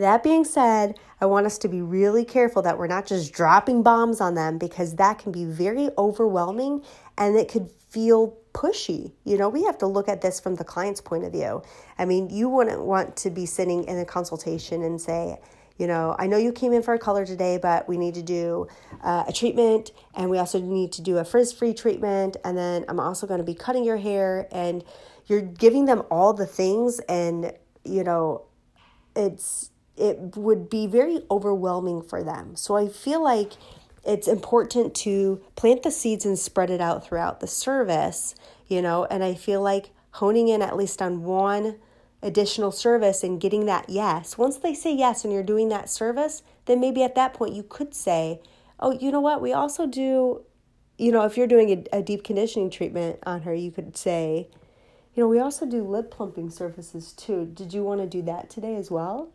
That 0.00 0.22
being 0.22 0.44
said, 0.44 0.98
I 1.20 1.26
want 1.26 1.44
us 1.44 1.58
to 1.58 1.68
be 1.68 1.82
really 1.82 2.24
careful 2.24 2.62
that 2.62 2.78
we're 2.78 2.86
not 2.86 3.06
just 3.06 3.34
dropping 3.34 3.82
bombs 3.82 4.20
on 4.20 4.34
them 4.34 4.56
because 4.56 4.96
that 4.96 5.18
can 5.18 5.30
be 5.30 5.44
very 5.44 5.90
overwhelming 5.98 6.82
and 7.18 7.36
it 7.36 7.48
could 7.48 7.70
feel 7.90 8.38
pushy. 8.54 9.12
You 9.24 9.36
know, 9.36 9.50
we 9.50 9.64
have 9.64 9.76
to 9.78 9.86
look 9.86 10.08
at 10.08 10.22
this 10.22 10.40
from 10.40 10.54
the 10.54 10.64
client's 10.64 11.02
point 11.02 11.24
of 11.24 11.32
view. 11.32 11.62
I 11.98 12.06
mean, 12.06 12.30
you 12.30 12.48
wouldn't 12.48 12.80
want 12.80 13.14
to 13.16 13.30
be 13.30 13.44
sitting 13.44 13.84
in 13.84 13.98
a 13.98 14.06
consultation 14.06 14.82
and 14.82 14.98
say, 14.98 15.38
you 15.76 15.86
know, 15.86 16.16
I 16.18 16.26
know 16.26 16.38
you 16.38 16.52
came 16.52 16.72
in 16.72 16.82
for 16.82 16.94
a 16.94 16.98
color 16.98 17.26
today, 17.26 17.58
but 17.58 17.86
we 17.86 17.98
need 17.98 18.14
to 18.14 18.22
do 18.22 18.68
uh, 19.02 19.24
a 19.28 19.32
treatment 19.32 19.90
and 20.14 20.30
we 20.30 20.38
also 20.38 20.60
need 20.60 20.92
to 20.92 21.02
do 21.02 21.18
a 21.18 21.24
frizz 21.24 21.52
free 21.52 21.74
treatment. 21.74 22.38
And 22.42 22.56
then 22.56 22.86
I'm 22.88 23.00
also 23.00 23.26
going 23.26 23.38
to 23.38 23.44
be 23.44 23.54
cutting 23.54 23.84
your 23.84 23.98
hair. 23.98 24.48
And 24.50 24.82
you're 25.26 25.42
giving 25.42 25.84
them 25.84 26.04
all 26.10 26.32
the 26.32 26.46
things. 26.46 27.00
And, 27.00 27.52
you 27.84 28.02
know, 28.02 28.46
it's, 29.14 29.70
it 30.00 30.36
would 30.36 30.70
be 30.70 30.86
very 30.86 31.20
overwhelming 31.30 32.02
for 32.02 32.22
them. 32.22 32.56
So 32.56 32.76
I 32.76 32.88
feel 32.88 33.22
like 33.22 33.52
it's 34.04 34.28
important 34.28 34.94
to 34.96 35.42
plant 35.56 35.82
the 35.82 35.90
seeds 35.90 36.24
and 36.24 36.38
spread 36.38 36.70
it 36.70 36.80
out 36.80 37.06
throughout 37.06 37.40
the 37.40 37.46
service, 37.46 38.34
you 38.66 38.80
know, 38.80 39.04
and 39.04 39.22
I 39.22 39.34
feel 39.34 39.60
like 39.60 39.90
honing 40.12 40.48
in 40.48 40.62
at 40.62 40.76
least 40.76 41.02
on 41.02 41.22
one 41.22 41.76
additional 42.22 42.72
service 42.72 43.22
and 43.22 43.40
getting 43.40 43.66
that 43.66 43.88
yes. 43.88 44.36
Once 44.36 44.56
they 44.58 44.74
say 44.74 44.94
yes 44.94 45.24
and 45.24 45.32
you're 45.32 45.42
doing 45.42 45.68
that 45.68 45.90
service, 45.90 46.42
then 46.66 46.80
maybe 46.80 47.02
at 47.02 47.14
that 47.14 47.34
point 47.34 47.54
you 47.54 47.62
could 47.62 47.94
say, 47.94 48.40
oh, 48.78 48.92
you 48.92 49.10
know 49.10 49.20
what, 49.20 49.42
we 49.42 49.52
also 49.52 49.86
do, 49.86 50.42
you 50.98 51.12
know, 51.12 51.24
if 51.24 51.36
you're 51.36 51.46
doing 51.46 51.70
a, 51.92 51.98
a 51.98 52.02
deep 52.02 52.24
conditioning 52.24 52.70
treatment 52.70 53.18
on 53.24 53.42
her, 53.42 53.54
you 53.54 53.70
could 53.70 53.96
say, 53.96 54.48
you 55.14 55.22
know, 55.22 55.28
we 55.28 55.38
also 55.38 55.66
do 55.66 55.82
lip 55.82 56.10
plumping 56.10 56.50
services 56.50 57.12
too. 57.12 57.50
Did 57.52 57.74
you 57.74 57.82
want 57.82 58.00
to 58.00 58.06
do 58.06 58.22
that 58.22 58.48
today 58.48 58.76
as 58.76 58.90
well? 58.90 59.32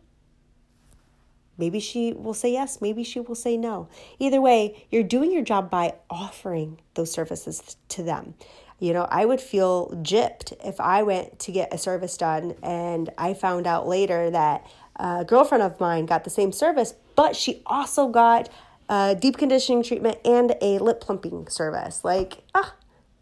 Maybe 1.58 1.80
she 1.80 2.12
will 2.12 2.34
say 2.34 2.52
yes, 2.52 2.80
maybe 2.80 3.02
she 3.02 3.20
will 3.20 3.34
say 3.34 3.56
no. 3.56 3.88
Either 4.18 4.40
way, 4.40 4.86
you're 4.90 5.02
doing 5.02 5.32
your 5.32 5.42
job 5.42 5.70
by 5.70 5.94
offering 6.10 6.80
those 6.94 7.10
services 7.10 7.76
to 7.88 8.02
them. 8.02 8.34
You 8.78 8.92
know, 8.92 9.06
I 9.10 9.24
would 9.24 9.40
feel 9.40 9.88
gypped 10.02 10.52
if 10.64 10.80
I 10.80 11.02
went 11.02 11.38
to 11.40 11.52
get 11.52 11.72
a 11.72 11.78
service 11.78 12.16
done 12.16 12.54
and 12.62 13.10
I 13.16 13.32
found 13.32 13.66
out 13.66 13.88
later 13.88 14.30
that 14.30 14.66
a 14.96 15.24
girlfriend 15.24 15.62
of 15.62 15.80
mine 15.80 16.06
got 16.06 16.24
the 16.24 16.30
same 16.30 16.52
service, 16.52 16.94
but 17.14 17.36
she 17.36 17.62
also 17.66 18.08
got 18.08 18.50
a 18.88 19.16
deep 19.18 19.38
conditioning 19.38 19.82
treatment 19.82 20.18
and 20.24 20.56
a 20.60 20.78
lip 20.78 21.00
plumping 21.00 21.48
service. 21.48 22.04
Like, 22.04 22.42
ah, 22.54 22.74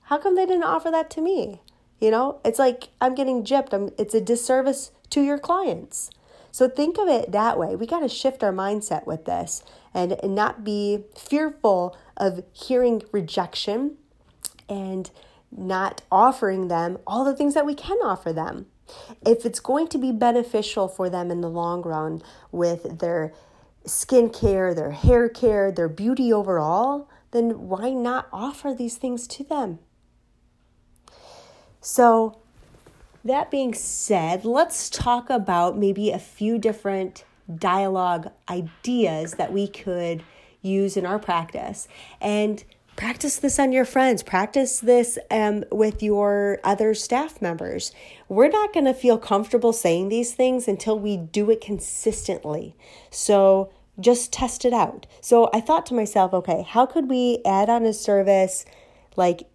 how 0.03 0.19
come 0.19 0.35
they 0.35 0.47
didn't 0.47 0.65
offer 0.65 0.91
that 0.91 1.09
to 1.11 1.21
me? 1.21 1.63
You 2.01 2.11
know, 2.11 2.41
it's 2.45 2.59
like 2.59 2.89
I'm 3.01 3.15
getting 3.15 3.45
gypped. 3.45 3.73
I'm, 3.73 3.91
it's 3.97 4.15
a 4.15 4.21
disservice 4.21 4.91
to 5.11 5.23
your 5.23 5.39
clients. 5.39 6.11
So 6.55 6.69
think 6.69 6.99
of 6.99 7.09
it 7.09 7.33
that 7.33 7.59
way. 7.59 7.75
We 7.75 7.85
got 7.85 7.99
to 7.99 8.09
shift 8.09 8.45
our 8.45 8.53
mindset 8.53 9.07
with 9.07 9.25
this 9.25 9.65
and, 9.93 10.13
and 10.13 10.37
not 10.37 10.63
be 10.63 11.03
fearful 11.19 11.97
of 12.17 12.45
hearing 12.53 13.03
rejection 13.11 13.97
and 14.69 15.11
not 15.51 16.03
offering 16.13 16.69
them 16.69 16.99
all 17.09 17.25
the 17.25 17.35
things 17.35 17.55
that 17.55 17.67
we 17.67 17.75
can 17.75 17.97
offer 18.05 18.33
them. 18.33 18.67
If 19.27 19.45
it's 19.45 19.59
going 19.59 19.89
to 19.89 19.99
be 19.99 20.13
beneficial 20.13 20.87
for 20.87 21.11
them 21.11 21.33
in 21.33 21.41
the 21.41 21.51
long 21.51 21.83
run 21.83 22.23
with 22.53 23.01
their 23.01 23.35
skincare, 23.85 24.77
their 24.77 24.93
hair 24.93 25.29
care, 25.29 25.73
their 25.73 25.89
beauty 25.89 26.33
overall, 26.33 27.11
then 27.33 27.67
why 27.69 27.91
not 27.91 28.29
offer 28.33 28.73
these 28.73 28.97
things 28.97 29.27
to 29.27 29.43
them? 29.43 29.81
So, 31.81 32.44
that 33.25 33.51
being 33.51 33.75
said, 33.75 34.45
let's 34.45 34.91
talk 34.91 35.31
about 35.31 35.79
maybe 35.79 36.11
a 36.11 36.19
few 36.19 36.59
different 36.59 37.25
dialogue 37.55 38.31
ideas 38.49 39.35
that 39.35 39.53
we 39.53 39.67
could 39.67 40.23
use 40.63 40.97
in 40.97 41.07
our 41.07 41.19
practice. 41.19 41.89
And 42.21 42.65
practice 42.97 43.37
this 43.37 43.59
on 43.59 43.73
your 43.73 43.85
friends. 43.85 44.23
Practice 44.23 44.81
this 44.81 45.19
um, 45.31 45.65
with 45.71 46.03
your 46.03 46.59
other 46.65 46.95
staff 46.95 47.41
members. 47.43 47.93
We're 48.29 48.49
not 48.49 48.73
going 48.73 48.87
to 48.87 48.95
feel 48.95 49.19
comfortable 49.19 49.73
saying 49.73 50.09
these 50.09 50.35
things 50.35 50.69
until 50.69 50.99
we 50.99 51.17
do 51.17 51.51
it 51.51 51.61
consistently. 51.61 52.77
So 53.11 53.71
just 54.01 54.33
test 54.33 54.65
it 54.65 54.73
out. 54.73 55.07
So 55.21 55.51
i 55.55 55.61
thought 55.61 55.87
to 55.87 55.95
myself 55.95 56.35
okay 56.35 56.67
how 56.69 56.85
could 56.85 57.09
we 57.09 57.41
add 57.45 57.71
on 57.71 57.85
a 57.85 57.93
service 57.93 58.65
like 59.17 59.49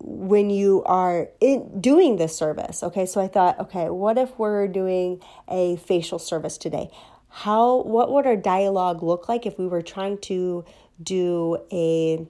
when 0.00 0.48
you 0.48 0.82
are 0.84 1.28
in 1.40 1.80
doing 1.80 2.16
this 2.16 2.36
service 2.36 2.82
okay 2.82 3.04
so 3.04 3.20
i 3.20 3.26
thought 3.26 3.58
okay 3.58 3.88
what 3.88 4.16
if 4.16 4.38
we're 4.38 4.68
doing 4.68 5.20
a 5.48 5.76
facial 5.76 6.18
service 6.18 6.56
today 6.56 6.88
how 7.28 7.82
what 7.82 8.12
would 8.12 8.26
our 8.26 8.36
dialogue 8.36 9.02
look 9.02 9.28
like 9.28 9.44
if 9.44 9.58
we 9.58 9.66
were 9.66 9.82
trying 9.82 10.16
to 10.18 10.64
do 11.02 11.58
a 11.72 12.26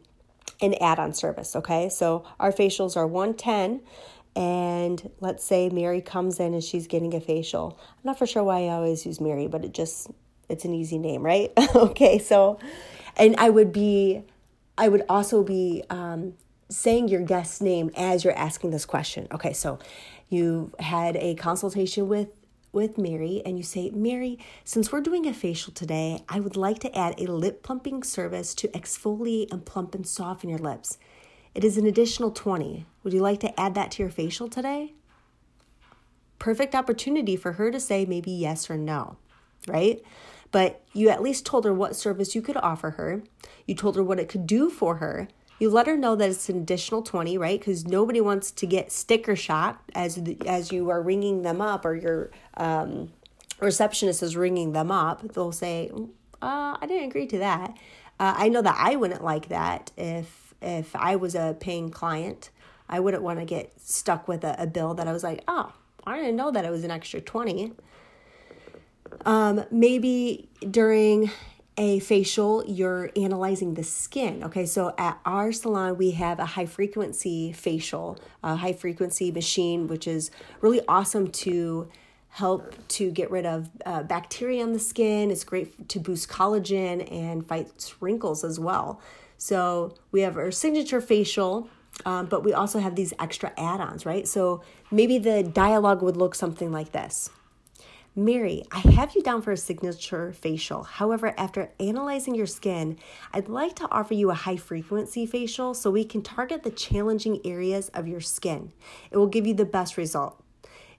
an 0.60 0.74
add-on 0.80 1.14
service, 1.14 1.54
okay? 1.54 1.88
So 1.88 2.24
our 2.40 2.52
facials 2.52 2.96
are 2.96 3.06
110 3.06 3.80
and 4.36 5.10
let's 5.20 5.44
say 5.44 5.68
Mary 5.68 6.00
comes 6.00 6.38
in 6.38 6.54
and 6.54 6.62
she's 6.62 6.86
getting 6.86 7.14
a 7.14 7.20
facial. 7.20 7.78
I'm 7.80 8.00
not 8.04 8.18
for 8.18 8.26
sure 8.26 8.42
why 8.42 8.64
I 8.64 8.68
always 8.68 9.04
use 9.06 9.20
Mary, 9.20 9.46
but 9.48 9.64
it 9.64 9.72
just 9.72 10.10
it's 10.48 10.64
an 10.64 10.74
easy 10.74 10.98
name, 10.98 11.22
right? 11.22 11.52
okay, 11.74 12.18
so 12.18 12.58
and 13.16 13.36
I 13.36 13.50
would 13.50 13.72
be 13.72 14.22
I 14.76 14.88
would 14.88 15.04
also 15.08 15.42
be 15.42 15.82
um, 15.90 16.34
saying 16.68 17.08
your 17.08 17.22
guest's 17.22 17.60
name 17.60 17.90
as 17.96 18.24
you're 18.24 18.36
asking 18.36 18.70
this 18.70 18.84
question. 18.84 19.26
Okay, 19.32 19.52
so 19.52 19.78
you 20.28 20.72
had 20.78 21.16
a 21.16 21.34
consultation 21.34 22.08
with 22.08 22.28
with 22.70 22.98
Mary 22.98 23.42
and 23.46 23.56
you 23.56 23.62
say, 23.62 23.90
Mary, 23.90 24.38
since 24.62 24.92
we're 24.92 25.00
doing 25.00 25.26
a 25.26 25.32
facial 25.32 25.72
today, 25.72 26.22
I 26.28 26.38
would 26.38 26.54
like 26.54 26.78
to 26.80 26.96
add 26.96 27.18
a 27.18 27.32
lip 27.32 27.62
plumping 27.62 28.02
service 28.02 28.54
to 28.56 28.68
exfoliate 28.68 29.50
and 29.50 29.64
plump 29.64 29.94
and 29.94 30.06
soften 30.06 30.50
your 30.50 30.58
lips. 30.58 30.98
It 31.54 31.64
is 31.64 31.78
an 31.78 31.86
additional 31.86 32.30
20. 32.30 32.84
Would 33.02 33.14
you 33.14 33.20
like 33.20 33.40
to 33.40 33.58
add 33.58 33.74
that 33.74 33.92
to 33.92 34.02
your 34.02 34.10
facial 34.10 34.48
today? 34.48 34.92
Perfect 36.38 36.74
opportunity 36.74 37.36
for 37.36 37.52
her 37.52 37.70
to 37.70 37.80
say 37.80 38.04
maybe 38.04 38.30
yes 38.30 38.68
or 38.68 38.76
no, 38.76 39.16
right? 39.66 40.02
But 40.52 40.82
you 40.92 41.08
at 41.08 41.22
least 41.22 41.46
told 41.46 41.64
her 41.64 41.74
what 41.74 41.96
service 41.96 42.34
you 42.34 42.42
could 42.42 42.58
offer 42.58 42.90
her. 42.90 43.22
You 43.66 43.74
told 43.74 43.96
her 43.96 44.04
what 44.04 44.20
it 44.20 44.28
could 44.28 44.46
do 44.46 44.68
for 44.70 44.96
her 44.96 45.28
you 45.58 45.70
let 45.70 45.86
her 45.86 45.96
know 45.96 46.14
that 46.16 46.30
it's 46.30 46.48
an 46.48 46.58
additional 46.58 47.02
20 47.02 47.36
right? 47.38 47.58
Because 47.58 47.86
nobody 47.86 48.20
wants 48.20 48.50
to 48.52 48.66
get 48.66 48.92
sticker 48.92 49.36
shot 49.36 49.80
as 49.94 50.20
as 50.46 50.72
you 50.72 50.90
are 50.90 51.02
ringing 51.02 51.42
them 51.42 51.60
up 51.60 51.84
or 51.84 51.94
your 51.94 52.30
um, 52.56 53.10
receptionist 53.60 54.22
is 54.22 54.36
ringing 54.36 54.72
them 54.72 54.90
up. 54.90 55.32
They'll 55.32 55.52
say 55.52 55.90
uh, 56.40 56.76
i 56.80 56.86
didn't 56.86 57.08
agree 57.08 57.26
to 57.26 57.38
that. 57.38 57.76
Uh, 58.20 58.34
i 58.36 58.48
know 58.48 58.62
that 58.62 58.76
i 58.78 58.96
wouldn't 58.96 59.22
like 59.22 59.48
that 59.48 59.92
if 59.96 60.54
if 60.60 60.94
i 60.96 61.16
was 61.16 61.34
a 61.34 61.56
paying 61.60 61.90
client. 61.90 62.50
I 62.90 63.00
wouldn't 63.00 63.22
want 63.22 63.38
to 63.38 63.44
get 63.44 63.78
stuck 63.78 64.28
with 64.28 64.44
a, 64.44 64.62
a 64.62 64.66
bill 64.66 64.94
that 64.94 65.06
i 65.06 65.12
was 65.12 65.22
like 65.22 65.42
oh 65.46 65.72
i 66.06 66.16
didn't 66.16 66.36
know 66.36 66.50
that 66.50 66.64
it 66.64 66.70
was 66.70 66.84
an 66.84 66.90
extra 66.90 67.20
20 67.20 67.72
um, 69.24 69.64
maybe 69.70 70.48
during 70.70 71.30
a 71.78 72.00
facial, 72.00 72.64
you're 72.66 73.10
analyzing 73.16 73.74
the 73.74 73.84
skin. 73.84 74.42
Okay, 74.42 74.66
so 74.66 74.92
at 74.98 75.18
our 75.24 75.52
salon, 75.52 75.96
we 75.96 76.10
have 76.10 76.40
a 76.40 76.44
high 76.44 76.66
frequency 76.66 77.52
facial, 77.52 78.18
a 78.42 78.56
high 78.56 78.72
frequency 78.72 79.30
machine, 79.30 79.86
which 79.86 80.08
is 80.08 80.32
really 80.60 80.80
awesome 80.88 81.28
to 81.28 81.88
help 82.30 82.74
to 82.88 83.10
get 83.10 83.30
rid 83.30 83.46
of 83.46 83.70
uh, 83.86 84.02
bacteria 84.02 84.62
on 84.62 84.72
the 84.72 84.78
skin. 84.78 85.30
It's 85.30 85.44
great 85.44 85.88
to 85.88 86.00
boost 86.00 86.28
collagen 86.28 87.10
and 87.10 87.46
fight 87.46 87.94
wrinkles 88.00 88.44
as 88.44 88.58
well. 88.58 89.00
So 89.38 89.94
we 90.10 90.22
have 90.22 90.36
our 90.36 90.50
signature 90.50 91.00
facial, 91.00 91.68
um, 92.04 92.26
but 92.26 92.44
we 92.44 92.52
also 92.52 92.80
have 92.80 92.96
these 92.96 93.14
extra 93.20 93.52
add 93.56 93.80
ons, 93.80 94.04
right? 94.04 94.26
So 94.26 94.62
maybe 94.90 95.18
the 95.18 95.44
dialogue 95.44 96.02
would 96.02 96.16
look 96.16 96.34
something 96.34 96.72
like 96.72 96.90
this. 96.90 97.30
Mary, 98.18 98.64
I 98.72 98.80
have 98.80 99.14
you 99.14 99.22
down 99.22 99.42
for 99.42 99.52
a 99.52 99.56
signature 99.56 100.32
facial. 100.32 100.82
However, 100.82 101.32
after 101.38 101.70
analyzing 101.78 102.34
your 102.34 102.48
skin, 102.48 102.98
I'd 103.32 103.48
like 103.48 103.76
to 103.76 103.88
offer 103.92 104.12
you 104.12 104.32
a 104.32 104.34
high 104.34 104.56
frequency 104.56 105.24
facial 105.24 105.72
so 105.72 105.92
we 105.92 106.04
can 106.04 106.22
target 106.22 106.64
the 106.64 106.72
challenging 106.72 107.40
areas 107.44 107.90
of 107.90 108.08
your 108.08 108.20
skin. 108.20 108.72
It 109.12 109.18
will 109.18 109.28
give 109.28 109.46
you 109.46 109.54
the 109.54 109.64
best 109.64 109.96
result. 109.96 110.42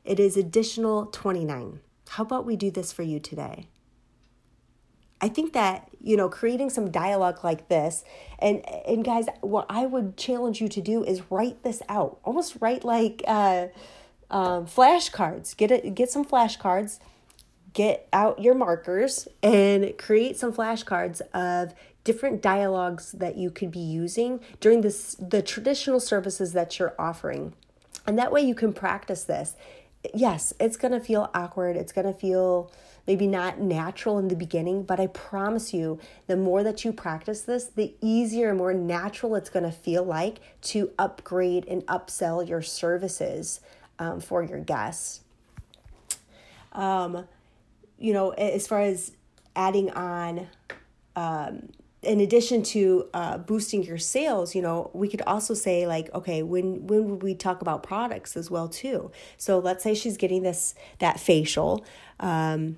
It 0.06 0.18
is 0.18 0.38
additional 0.38 1.08
29. 1.08 1.82
How 2.08 2.24
about 2.24 2.46
we 2.46 2.56
do 2.56 2.72
this 2.72 2.94
for 2.94 3.04
you 3.04 3.20
today? 3.20 3.68
I 5.20 5.28
think 5.28 5.52
that, 5.52 5.90
you 6.02 6.16
know, 6.16 6.30
creating 6.30 6.70
some 6.70 6.90
dialogue 6.90 7.44
like 7.44 7.68
this, 7.68 8.06
and 8.40 8.66
and 8.88 9.04
guys, 9.04 9.26
what 9.42 9.66
I 9.70 9.86
would 9.86 10.16
challenge 10.16 10.62
you 10.62 10.70
to 10.70 10.80
do 10.80 11.04
is 11.04 11.30
write 11.30 11.64
this 11.64 11.82
out. 11.90 12.20
Almost 12.24 12.56
write 12.62 12.86
like 12.86 13.22
uh 13.28 13.68
um, 14.30 14.66
flashcards. 14.66 15.56
Get 15.56 15.72
it. 15.72 15.96
Get 15.96 16.10
some 16.10 16.26
flashcards. 16.26 17.00
Get 17.74 18.08
out 18.12 18.42
your 18.42 18.56
markers 18.56 19.28
and 19.44 19.96
create 19.98 20.38
some 20.38 20.52
flashcards 20.52 21.22
of 21.34 21.74
different 22.04 22.42
dialogues 22.42 23.12
that 23.12 23.38
you 23.38 23.52
could 23.52 23.72
be 23.72 23.80
using 23.80 24.40
during 24.60 24.82
this 24.82 25.16
the 25.20 25.42
traditional 25.42 26.00
services 26.00 26.54
that 26.54 26.80
you're 26.80 26.96
offering. 26.98 27.54
And 28.08 28.18
that 28.18 28.32
way 28.32 28.42
you 28.42 28.56
can 28.56 28.74
practice 28.74 29.24
this. 29.24 29.56
Yes, 30.14 30.54
it's 30.60 30.78
to 30.94 31.00
feel 31.00 31.30
awkward. 31.34 31.76
It's 31.76 31.92
to 32.08 32.14
feel 32.14 32.72
maybe 33.06 33.28
not 33.28 33.60
natural 33.60 34.18
in 34.18 34.28
the 34.28 34.36
beginning, 34.36 34.84
but 34.84 35.00
I 35.00 35.08
promise 35.08 35.74
you, 35.74 36.00
the 36.28 36.38
more 36.38 36.64
that 36.64 36.86
you 36.86 36.94
practice 36.94 37.42
this, 37.42 37.66
the 37.66 37.94
easier 38.02 38.50
and 38.50 38.58
more 38.58 38.74
natural 38.74 39.36
it's 39.36 39.50
going 39.50 39.66
to 39.66 39.72
feel 39.72 40.04
like 40.04 40.40
to 40.62 40.92
upgrade 40.98 41.66
and 41.68 41.86
upsell 41.88 42.48
your 42.48 42.62
services 42.62 43.62
um, 44.00 44.20
for 44.20 44.44
your 44.44 44.60
guests. 44.60 45.22
Um, 46.72 47.28
you 47.98 48.14
know, 48.14 48.32
as 48.32 48.66
far 48.66 48.82
as 48.82 49.12
adding 49.56 49.92
on, 49.92 50.48
um, 51.16 51.70
in 52.02 52.22
addition 52.22 52.64
to 52.64 53.10
uh, 53.14 53.38
boosting 53.38 53.84
your 53.84 53.98
sales, 53.98 54.56
you 54.56 54.62
know, 54.62 54.90
we 54.94 55.10
could 55.10 55.22
also 55.24 55.54
say 55.54 55.86
like, 55.86 56.14
okay, 56.16 56.42
when 56.44 56.88
when 56.88 57.10
would 57.10 57.22
we 57.22 57.36
talk 57.36 57.62
about 57.62 57.84
products 57.84 58.38
as 58.38 58.50
well 58.50 58.70
too? 58.70 59.12
So 59.38 59.60
let's 59.60 59.84
say 59.84 59.94
she's 59.94 60.16
getting 60.16 60.44
this 60.44 60.76
that 61.00 61.20
facial. 61.20 61.86
Um, 62.22 62.78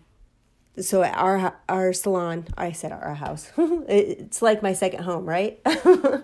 so 0.79 1.03
at 1.03 1.15
our 1.17 1.53
our 1.67 1.91
salon 1.91 2.45
i 2.57 2.71
said 2.71 2.91
our 2.91 3.13
house. 3.15 3.51
It's 3.57 4.41
like 4.41 4.61
my 4.61 4.73
second 4.73 5.03
home 5.03 5.25
right? 5.25 5.59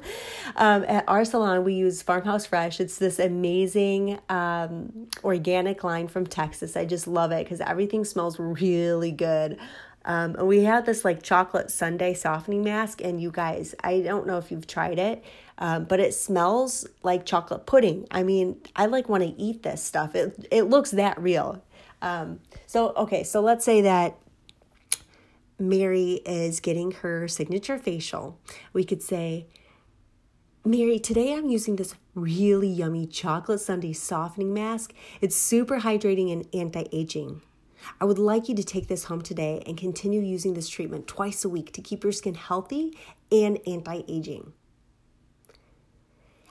Um, 0.55 0.85
at 0.87 1.03
our 1.07 1.23
salon 1.23 1.63
we 1.63 1.73
use 1.75 2.01
farmhouse 2.01 2.47
fresh. 2.47 2.79
It's 2.79 2.97
this 2.97 3.19
amazing 3.19 4.19
um, 4.27 5.07
organic 5.23 5.83
line 5.83 6.07
from 6.07 6.25
texas. 6.25 6.75
I 6.75 6.85
just 6.85 7.07
love 7.07 7.31
it 7.31 7.43
because 7.43 7.61
everything 7.61 8.03
smells 8.05 8.39
really 8.39 9.11
good. 9.11 9.59
Um, 10.05 10.35
and 10.35 10.47
we 10.47 10.63
have 10.63 10.85
this 10.85 11.03
like 11.05 11.21
chocolate 11.21 11.69
sundae 11.69 12.13
softening 12.13 12.63
mask 12.63 13.01
and 13.03 13.21
you 13.21 13.29
guys 13.29 13.75
i 13.83 13.99
don't 13.99 14.25
know 14.25 14.37
if 14.37 14.51
you've 14.51 14.65
tried 14.67 14.99
it 14.99 15.23
um, 15.59 15.83
but 15.83 15.99
it 15.99 16.13
smells 16.13 16.87
like 17.03 17.25
chocolate 17.25 17.65
pudding. 17.65 18.07
I 18.09 18.23
mean 18.23 18.55
i 18.75 18.85
like 18.85 19.09
want 19.09 19.23
to 19.23 19.29
eat 19.39 19.63
this 19.63 19.83
stuff. 19.83 20.15
It, 20.15 20.47
it 20.49 20.63
looks 20.63 20.91
that 20.91 21.21
real. 21.21 21.61
Um, 22.01 22.39
so 22.65 22.93
okay 22.95 23.23
so 23.23 23.41
let's 23.41 23.65
say 23.65 23.81
that 23.81 24.17
Mary 25.59 26.21
is 26.25 26.59
getting 26.59 26.91
her 26.91 27.27
signature 27.27 27.79
facial, 27.79 28.39
we 28.73 28.83
could 28.83 29.01
say, 29.01 29.47
Mary, 30.63 30.99
today 30.99 31.33
I'm 31.33 31.49
using 31.49 31.77
this 31.77 31.95
really 32.13 32.67
yummy 32.67 33.07
chocolate 33.07 33.61
sundae 33.61 33.93
softening 33.93 34.53
mask. 34.53 34.93
It's 35.21 35.35
super 35.35 35.79
hydrating 35.79 36.31
and 36.31 36.45
anti 36.53 36.83
aging. 36.91 37.41
I 38.01 38.05
would 38.05 38.19
like 38.19 38.49
you 38.49 38.55
to 38.55 38.63
take 38.63 38.87
this 38.87 39.05
home 39.05 39.21
today 39.21 39.63
and 39.65 39.77
continue 39.77 40.21
using 40.21 40.53
this 40.53 40.67
treatment 40.67 41.07
twice 41.07 41.45
a 41.45 41.49
week 41.49 41.71
to 41.73 41.81
keep 41.81 42.03
your 42.03 42.11
skin 42.11 42.35
healthy 42.35 42.97
and 43.31 43.59
anti 43.65 44.03
aging. 44.07 44.53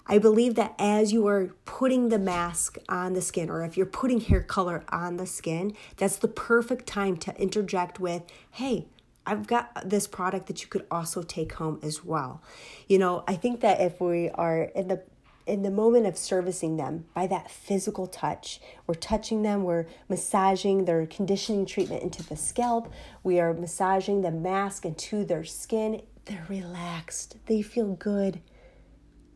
I 0.06 0.18
believe 0.18 0.54
that 0.54 0.74
as 0.78 1.12
you 1.12 1.26
are 1.26 1.54
putting 1.64 2.08
the 2.08 2.18
mask 2.18 2.78
on 2.88 3.12
the 3.12 3.22
skin, 3.22 3.50
or 3.50 3.64
if 3.64 3.76
you're 3.76 3.86
putting 3.86 4.20
hair 4.20 4.40
color 4.40 4.84
on 4.88 5.16
the 5.16 5.26
skin, 5.26 5.74
that's 5.96 6.16
the 6.16 6.28
perfect 6.28 6.86
time 6.86 7.16
to 7.18 7.36
interject 7.40 7.98
with, 7.98 8.22
hey, 8.52 8.86
I've 9.26 9.46
got 9.46 9.88
this 9.88 10.06
product 10.06 10.46
that 10.46 10.62
you 10.62 10.68
could 10.68 10.86
also 10.90 11.22
take 11.22 11.54
home 11.54 11.80
as 11.82 12.04
well. 12.04 12.42
You 12.88 12.98
know, 12.98 13.24
I 13.26 13.34
think 13.34 13.60
that 13.60 13.80
if 13.80 14.00
we 14.00 14.30
are 14.30 14.62
in 14.62 14.88
the 14.88 15.02
in 15.46 15.62
the 15.62 15.70
moment 15.70 16.06
of 16.06 16.18
servicing 16.18 16.76
them 16.76 17.04
by 17.14 17.26
that 17.28 17.50
physical 17.50 18.08
touch, 18.08 18.60
we're 18.86 18.94
touching 18.94 19.42
them, 19.42 19.62
we're 19.62 19.86
massaging 20.08 20.84
their 20.84 21.06
conditioning 21.06 21.64
treatment 21.64 22.02
into 22.02 22.22
the 22.24 22.36
scalp, 22.36 22.92
we 23.22 23.38
are 23.38 23.54
massaging 23.54 24.22
the 24.22 24.30
mask 24.32 24.84
into 24.84 25.24
their 25.24 25.44
skin. 25.44 26.02
They're 26.24 26.46
relaxed, 26.48 27.36
they 27.46 27.62
feel 27.62 27.94
good. 27.94 28.40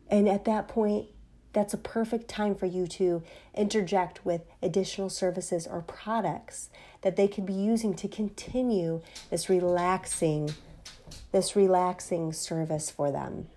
And 0.09 0.27
at 0.27 0.43
that 0.45 0.67
point, 0.67 1.07
that's 1.53 1.73
a 1.73 1.77
perfect 1.77 2.27
time 2.27 2.55
for 2.55 2.65
you 2.65 2.87
to 2.87 3.23
interject 3.55 4.25
with 4.25 4.41
additional 4.61 5.09
services 5.09 5.67
or 5.67 5.81
products 5.81 6.69
that 7.01 7.15
they 7.15 7.27
could 7.27 7.45
be 7.45 7.53
using 7.53 7.93
to 7.95 8.07
continue 8.07 9.01
this 9.29 9.49
relaxing 9.49 10.51
this 11.33 11.57
relaxing 11.57 12.31
service 12.31 12.89
for 12.89 13.11
them. 13.11 13.47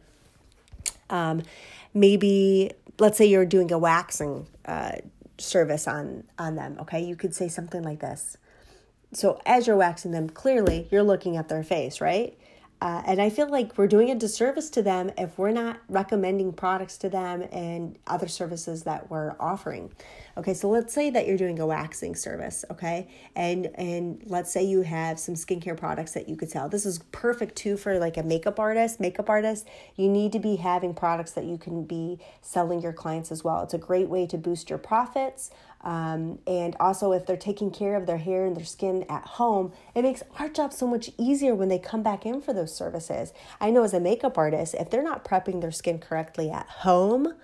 Um, 1.09 1.43
maybe 1.93 2.73
let's 2.99 3.17
say 3.17 3.27
you're 3.27 3.45
doing 3.45 3.71
a 3.71 3.79
waxing 3.79 4.47
uh, 4.65 4.97
service 5.39 5.87
on 5.87 6.25
on 6.39 6.57
them 6.57 6.79
okay? 6.81 7.05
You 7.05 7.17
could 7.17 7.35
say 7.35 7.49
something 7.49 7.83
like 7.83 8.01
this. 8.01 8.37
So 9.13 9.41
as 9.47 9.69
you're 9.69 9.77
waxing 9.77 10.11
them 10.11 10.29
clearly 10.29 10.89
you're 10.91 11.05
looking 11.05 11.37
at 11.37 11.49
their 11.49 11.63
face 11.63 12.01
right 12.01 12.37
uh, 12.85 13.03
and 13.07 13.19
I 13.19 13.31
feel 13.31 13.49
like 13.49 13.79
we're 13.79 13.87
doing 13.87 14.11
a 14.11 14.15
disservice 14.15 14.69
to 14.69 14.83
them 14.83 15.11
if 15.17 15.39
we're 15.39 15.53
not 15.53 15.81
recommending 15.89 16.53
products 16.53 16.99
to 16.99 17.09
them 17.09 17.41
and 17.51 17.99
other 18.07 18.29
services 18.29 18.83
that 18.83 19.11
we're 19.11 19.35
offering. 19.41 19.91
Okay, 20.37 20.53
so 20.53 20.69
let's 20.69 20.93
say 20.93 21.09
that 21.09 21.27
you're 21.27 21.39
doing 21.39 21.59
a 21.61 21.67
waxing 21.67 22.15
service, 22.15 22.63
okay? 22.71 23.09
And 23.35 23.71
and 23.77 24.23
let's 24.27 24.53
say 24.53 24.65
you 24.65 24.83
have 24.83 25.19
some 25.19 25.35
skincare 25.35 25.79
products 25.79 26.13
that 26.13 26.29
you 26.29 26.37
could 26.37 26.51
sell. 26.51 26.69
This 26.69 26.85
is 26.85 26.99
perfect 27.11 27.57
too 27.57 27.79
for 27.79 27.99
like 27.99 28.19
a 28.19 28.23
makeup 28.23 28.61
artist. 28.61 29.01
Makeup 29.01 29.31
artist, 29.31 29.67
you 29.97 30.11
need 30.11 30.33
to 30.33 30.39
be 30.39 30.57
having 30.57 30.93
products 30.93 31.33
that 31.33 31.45
you 31.45 31.57
can 31.57 31.85
be 31.85 32.19
selling 32.43 32.83
your 32.83 32.93
clients 32.93 33.33
as 33.33 33.43
well. 33.43 33.63
It's 33.63 33.73
a 33.73 33.79
great 33.79 34.11
way 34.11 34.27
to 34.27 34.37
boost 34.37 34.69
your 34.69 34.79
profits. 34.79 35.51
Um, 35.85 36.39
and 36.47 36.75
also, 36.81 37.13
if 37.13 37.27
they're 37.27 37.37
taking 37.37 37.71
care 37.71 37.95
of 37.95 38.07
their 38.07 38.17
hair 38.17 38.47
and 38.47 38.57
their 38.57 38.65
skin 38.65 39.05
at 39.11 39.25
home, 39.27 39.73
it 39.95 40.03
makes 40.03 40.23
our 40.39 40.49
job 40.49 40.73
so 40.73 40.87
much 40.87 41.11
easier 41.19 41.55
when 41.55 41.69
they 41.69 41.79
come 41.79 42.03
back 42.03 42.25
in 42.25 42.41
for 42.41 42.55
those 42.55 42.75
services. 42.75 43.35
I 43.61 43.71
know 43.71 43.85
as 43.85 43.93
a 43.93 44.01
makeup 44.01 44.39
artist, 44.39 44.75
if 44.75 44.89
they're 44.89 45.03
not 45.03 45.25
prepping 45.25 45.61
their 45.61 45.71
skin 45.71 45.99
correctly 45.99 46.51
at 46.51 46.67
home, 46.67 47.35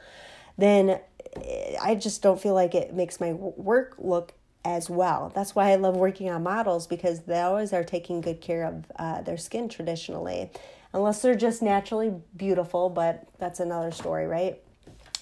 then 0.57 1.00
eh, 1.37 1.76
I 1.83 1.94
just 1.94 2.22
don't 2.22 2.40
feel 2.40 2.55
like 2.55 2.74
it 2.74 2.94
makes 2.94 3.20
my 3.20 3.35
work 3.35 3.96
look 3.98 4.33
as 4.64 4.88
well. 4.88 5.31
That's 5.35 5.55
why 5.55 5.70
I 5.70 5.74
love 5.76 5.96
working 5.96 6.31
on 6.31 6.42
models 6.42 6.87
because 6.87 7.20
they 7.20 7.40
always 7.40 7.74
are 7.74 7.85
taking 7.85 8.22
good 8.22 8.40
care 8.40 8.64
of 8.64 8.85
uh, 8.96 9.20
their 9.20 9.37
skin 9.37 9.68
traditionally, 9.68 10.50
unless 10.94 11.20
they're 11.20 11.35
just 11.35 11.61
naturally 11.61 12.14
beautiful, 12.35 12.88
but 12.88 13.29
that's 13.38 13.61
another 13.61 13.90
story, 13.90 14.26
right? 14.26 14.62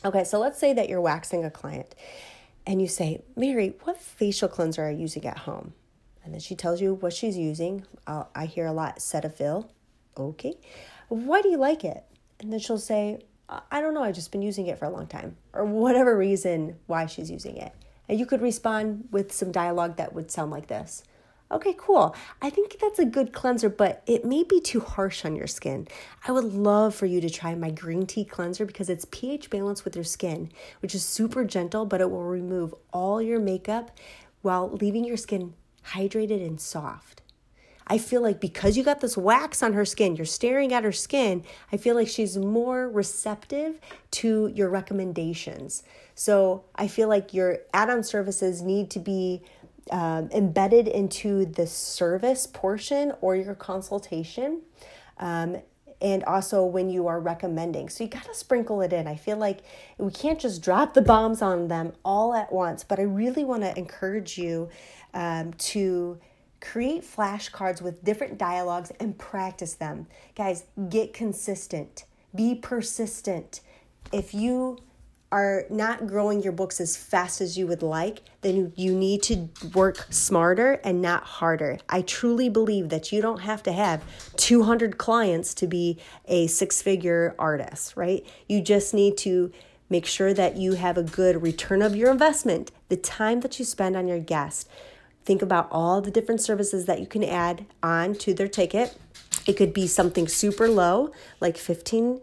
Okay, 0.05 0.23
so 0.23 0.39
let's 0.39 0.59
say 0.61 0.73
that 0.73 0.89
you're 0.89 1.01
waxing 1.01 1.45
a 1.45 1.51
client 1.51 1.97
and 2.69 2.83
you 2.83 2.87
say, 2.87 3.23
Mary, 3.35 3.75
what 3.85 3.99
facial 3.99 4.47
cleanser 4.47 4.85
are 4.85 4.91
you 4.91 4.99
using 4.99 5.25
at 5.25 5.39
home? 5.39 5.73
And 6.23 6.35
then 6.35 6.41
she 6.41 6.55
tells 6.55 6.83
you 6.83 6.93
what 6.93 7.15
she's 7.15 7.39
using. 7.39 7.87
Uh, 8.07 8.25
I 8.35 8.45
hear 8.45 8.67
a 8.67 8.73
lot 8.73 8.99
Cetaphil. 8.99 9.71
Okay. 10.19 10.55
Why 11.09 11.41
do 11.41 11.49
you 11.49 11.57
like 11.57 11.83
it? 11.83 12.05
And 12.39 12.53
then 12.53 12.61
she'll 12.61 12.77
say, 12.77 13.21
I 13.49 13.81
don't 13.81 13.95
know. 13.95 14.03
I've 14.03 14.15
just 14.15 14.31
been 14.31 14.43
using 14.43 14.67
it 14.67 14.79
for 14.79 14.85
a 14.85 14.91
long 14.91 15.07
time, 15.07 15.39
or 15.55 15.65
whatever 15.65 16.15
reason 16.15 16.77
why 16.87 17.07
she's 17.07 17.31
using 17.31 17.57
it. 17.57 17.73
And 18.07 18.21
you 18.21 18.27
could 18.27 18.43
respond 18.43 19.09
with 19.11 19.33
some 19.33 19.51
dialogue 19.51 19.97
that 19.97 20.13
would 20.13 20.31
sound 20.31 20.51
like 20.51 20.67
this 20.67 21.03
Okay, 21.51 21.75
cool. 21.79 22.15
I 22.43 22.51
think 22.51 22.77
that's 22.79 22.99
a 22.99 23.07
good 23.07 23.33
cleanser, 23.33 23.71
but 23.71 24.03
it 24.07 24.25
may 24.25 24.45
be 24.45 24.61
too 24.61 24.81
harsh 24.81 25.25
on 25.25 25.35
your 25.35 25.47
skin. 25.47 25.89
I 26.27 26.33
would 26.33 26.45
love 26.45 26.95
for 26.95 27.07
you 27.07 27.23
to 27.23 27.31
try 27.31 27.55
my 27.55 27.71
green 27.71 28.07
tea 28.07 28.27
cleanser 28.27 28.67
because 28.67 28.91
it's 28.91 29.07
pH 29.11 29.49
balanced 29.49 29.85
with 29.85 29.97
your 29.97 30.05
skin, 30.05 30.53
which 30.81 30.95
is 30.95 31.05
super 31.05 31.45
gentle, 31.45 31.87
but 31.87 32.03
it 32.03 32.11
will 32.11 32.25
remove 32.25 32.75
all 32.93 33.23
your 33.23 33.41
makeup 33.41 33.97
while 34.43 34.71
leaving 34.71 35.05
your 35.05 35.17
skin 35.17 35.55
hydrated 35.87 36.47
and 36.47 36.61
soft. 36.61 37.23
I 37.87 37.97
feel 37.97 38.21
like 38.21 38.39
because 38.41 38.77
you 38.77 38.85
got 38.85 39.01
this 39.01 39.17
wax 39.17 39.63
on 39.63 39.73
her 39.73 39.87
skin, 39.87 40.17
you're 40.17 40.27
staring 40.27 40.75
at 40.75 40.85
her 40.85 40.93
skin, 40.93 41.43
I 41.73 41.79
feel 41.79 41.95
like 41.95 42.09
she's 42.09 42.37
more 42.37 42.91
receptive 42.91 43.81
to 44.11 44.53
your 44.55 44.69
recommendations. 44.69 45.83
So 46.15 46.65
I 46.75 46.89
feel 46.89 47.09
like 47.09 47.33
your 47.33 47.61
add 47.73 47.89
on 47.89 48.05
services 48.05 48.61
need 48.61 48.91
to 48.91 48.99
be 48.99 49.43
um, 49.91 50.29
embedded 50.33 50.89
into 50.89 51.47
the 51.47 51.67
service 51.67 52.47
portion 52.47 53.13
or 53.21 53.37
your 53.37 53.55
consultation. 53.55 54.63
Um, 55.19 55.59
and 56.01 56.23
also 56.25 56.65
when 56.65 56.89
you 56.89 57.09
are 57.09 57.19
recommending. 57.19 57.89
So 57.89 58.05
you 58.05 58.11
got 58.11 58.25
to 58.25 58.35
sprinkle 58.35 58.83
it 58.83 58.93
in. 58.93 59.09
I 59.09 59.17
feel 59.17 59.37
like 59.37 59.61
we 59.99 60.13
can't 60.13 60.39
just 60.39 60.63
drop 60.63 60.95
the 60.95 61.03
bombs 61.03 61.43
on 61.43 61.69
them 61.69 61.93
all 62.05 62.35
at 62.35 62.53
once, 62.53 62.85
but 62.85 63.01
I 63.01 63.03
really 63.03 63.45
want 63.45 63.63
to 63.63 63.77
encourage 63.77 64.39
you 64.39 64.69
um, 65.15 65.53
to 65.55 66.19
create 66.61 67.03
flashcards 67.03 67.81
with 67.81 68.05
different 68.05 68.39
dialogues 68.39 68.93
and 69.01 69.17
practice 69.19 69.75
them. 69.75 70.07
Guys, 70.35 70.65
get 70.89 71.13
consistent, 71.13 72.05
be 72.35 72.55
persistent. 72.55 73.61
If 74.13 74.35
you 74.35 74.79
are 75.31 75.65
not 75.69 76.07
growing 76.07 76.43
your 76.43 76.53
books 76.53 76.81
as 76.81 76.97
fast 76.97 77.41
as 77.41 77.59
you 77.59 77.67
would 77.67 77.83
like, 77.83 78.23
then 78.41 78.73
you 78.77 78.95
need 78.95 79.23
to 79.23 79.49
work 79.75 80.07
smarter 80.11 80.81
and 80.85 81.03
not 81.03 81.23
harder. 81.23 81.79
I 81.89 82.01
truly 82.01 82.49
believe 82.49 82.89
that 82.89 83.13
you 83.13 83.21
don't 83.21 83.41
have 83.41 83.63
to 83.65 83.73
have 83.73 84.03
200 84.37 84.97
clients 84.97 85.53
to 85.55 85.67
be 85.67 85.99
a 86.27 86.47
six 86.47 86.81
figure 86.81 87.35
artist, 87.39 87.95
right? 87.97 88.25
You 88.49 88.63
just 88.63 88.95
need 88.95 89.19
to 89.19 89.53
make 89.91 90.07
sure 90.07 90.33
that 90.33 90.57
you 90.57 90.75
have 90.75 90.97
a 90.97 91.03
good 91.03 91.43
return 91.43 91.83
of 91.83 91.95
your 91.95 92.11
investment, 92.11 92.71
the 92.89 92.97
time 92.97 93.41
that 93.41 93.59
you 93.59 93.65
spend 93.65 93.97
on 93.97 94.09
your 94.09 94.19
guest. 94.19 94.69
Think 95.25 95.43
about 95.43 95.69
all 95.71 96.01
the 96.01 96.11
different 96.11 96.41
services 96.41 96.87
that 96.87 97.01
you 97.01 97.07
can 97.07 97.23
add 97.23 97.67
on 97.83 98.15
to 98.17 98.33
their 98.33 98.49
ticket. 98.49 98.97
It 99.47 99.55
could 99.55 99.75
be 99.75 99.87
something 99.87 100.27
super 100.27 100.69
low, 100.69 101.13
like 101.41 101.59
15 101.59 102.23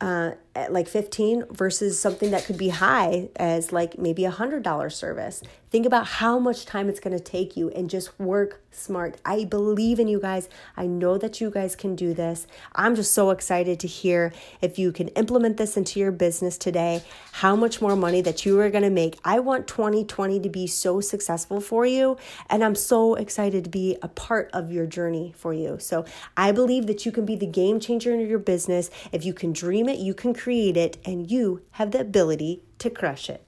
uh, 0.00 0.32
like 0.70 0.88
15 0.88 1.44
versus 1.50 1.98
something 1.98 2.30
that 2.32 2.44
could 2.44 2.58
be 2.58 2.70
high 2.70 3.28
as 3.36 3.72
like 3.72 3.98
maybe 3.98 4.24
a 4.24 4.30
hundred 4.30 4.62
dollar 4.62 4.90
service. 4.90 5.42
Think 5.70 5.86
about 5.86 6.06
how 6.06 6.40
much 6.40 6.66
time 6.66 6.88
it's 6.88 6.98
going 6.98 7.16
to 7.16 7.22
take 7.22 7.56
you 7.56 7.70
and 7.70 7.88
just 7.88 8.18
work 8.18 8.60
smart. 8.72 9.16
I 9.24 9.44
believe 9.44 10.00
in 10.00 10.08
you 10.08 10.20
guys. 10.20 10.48
I 10.76 10.86
know 10.86 11.16
that 11.18 11.40
you 11.40 11.50
guys 11.50 11.76
can 11.76 11.94
do 11.94 12.12
this. 12.12 12.48
I'm 12.74 12.96
just 12.96 13.12
so 13.12 13.30
excited 13.30 13.78
to 13.80 13.86
hear 13.86 14.32
if 14.60 14.78
you 14.80 14.90
can 14.90 15.08
implement 15.08 15.58
this 15.58 15.76
into 15.76 16.00
your 16.00 16.10
business 16.10 16.58
today 16.58 17.02
how 17.32 17.54
much 17.54 17.80
more 17.80 17.94
money 17.94 18.20
that 18.20 18.44
you 18.44 18.58
are 18.58 18.70
going 18.70 18.82
to 18.82 18.90
make. 18.90 19.18
I 19.24 19.38
want 19.38 19.68
2020 19.68 20.40
to 20.40 20.48
be 20.48 20.66
so 20.66 21.00
successful 21.00 21.60
for 21.60 21.86
you 21.86 22.16
and 22.48 22.64
i'm 22.64 22.74
so 22.74 23.14
excited 23.14 23.64
to 23.64 23.70
be 23.70 23.96
a 24.02 24.08
part 24.08 24.50
of 24.52 24.72
your 24.72 24.86
journey 24.86 25.32
for 25.36 25.54
you. 25.54 25.78
So 25.78 26.04
i 26.36 26.52
believe 26.52 26.86
that 26.86 27.06
you 27.06 27.12
can 27.12 27.24
be 27.24 27.36
the 27.36 27.46
game 27.46 27.78
changer 27.80 28.12
in 28.12 28.26
your 28.26 28.38
business. 28.38 28.90
If 29.12 29.24
you 29.24 29.34
can 29.34 29.52
dream 29.52 29.88
it 29.88 29.98
you 29.98 30.14
can 30.14 30.34
create 30.40 30.76
it 30.76 30.96
and 31.04 31.30
you 31.30 31.62
have 31.72 31.90
the 31.90 32.00
ability 32.00 32.62
to 32.78 32.88
crush 32.88 33.28
it. 33.28 33.46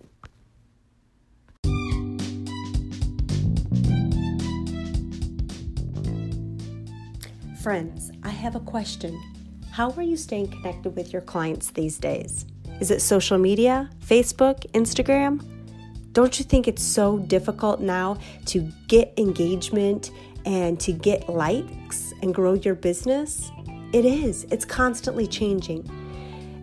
Friends, 7.63 8.11
I 8.23 8.29
have 8.29 8.57
a 8.57 8.61
question. 8.61 9.19
How 9.71 9.93
are 9.93 10.03
you 10.03 10.19
staying 10.19 10.49
connected 10.49 10.95
with 10.95 11.15
your 11.15 11.23
clients 11.23 11.71
these 11.71 11.97
days? 11.97 12.45
Is 12.81 12.91
it 12.91 13.01
social 13.01 13.39
media, 13.39 13.89
Facebook, 14.05 14.71
Instagram? 14.73 15.43
Don't 16.13 16.39
you 16.39 16.45
think 16.45 16.69
it's 16.69 16.83
so 16.83 17.21
difficult 17.21 17.81
now 17.81 18.19
to 18.47 18.71
get 18.89 19.15
engagement 19.17 20.11
and 20.45 20.79
to 20.81 20.93
get 20.93 21.29
likes 21.31 22.13
and 22.21 22.35
grow 22.35 22.53
your 22.53 22.75
business? 22.75 23.51
It 23.95 24.05
is. 24.05 24.45
It's 24.51 24.67
constantly 24.67 25.27
changing. 25.27 25.89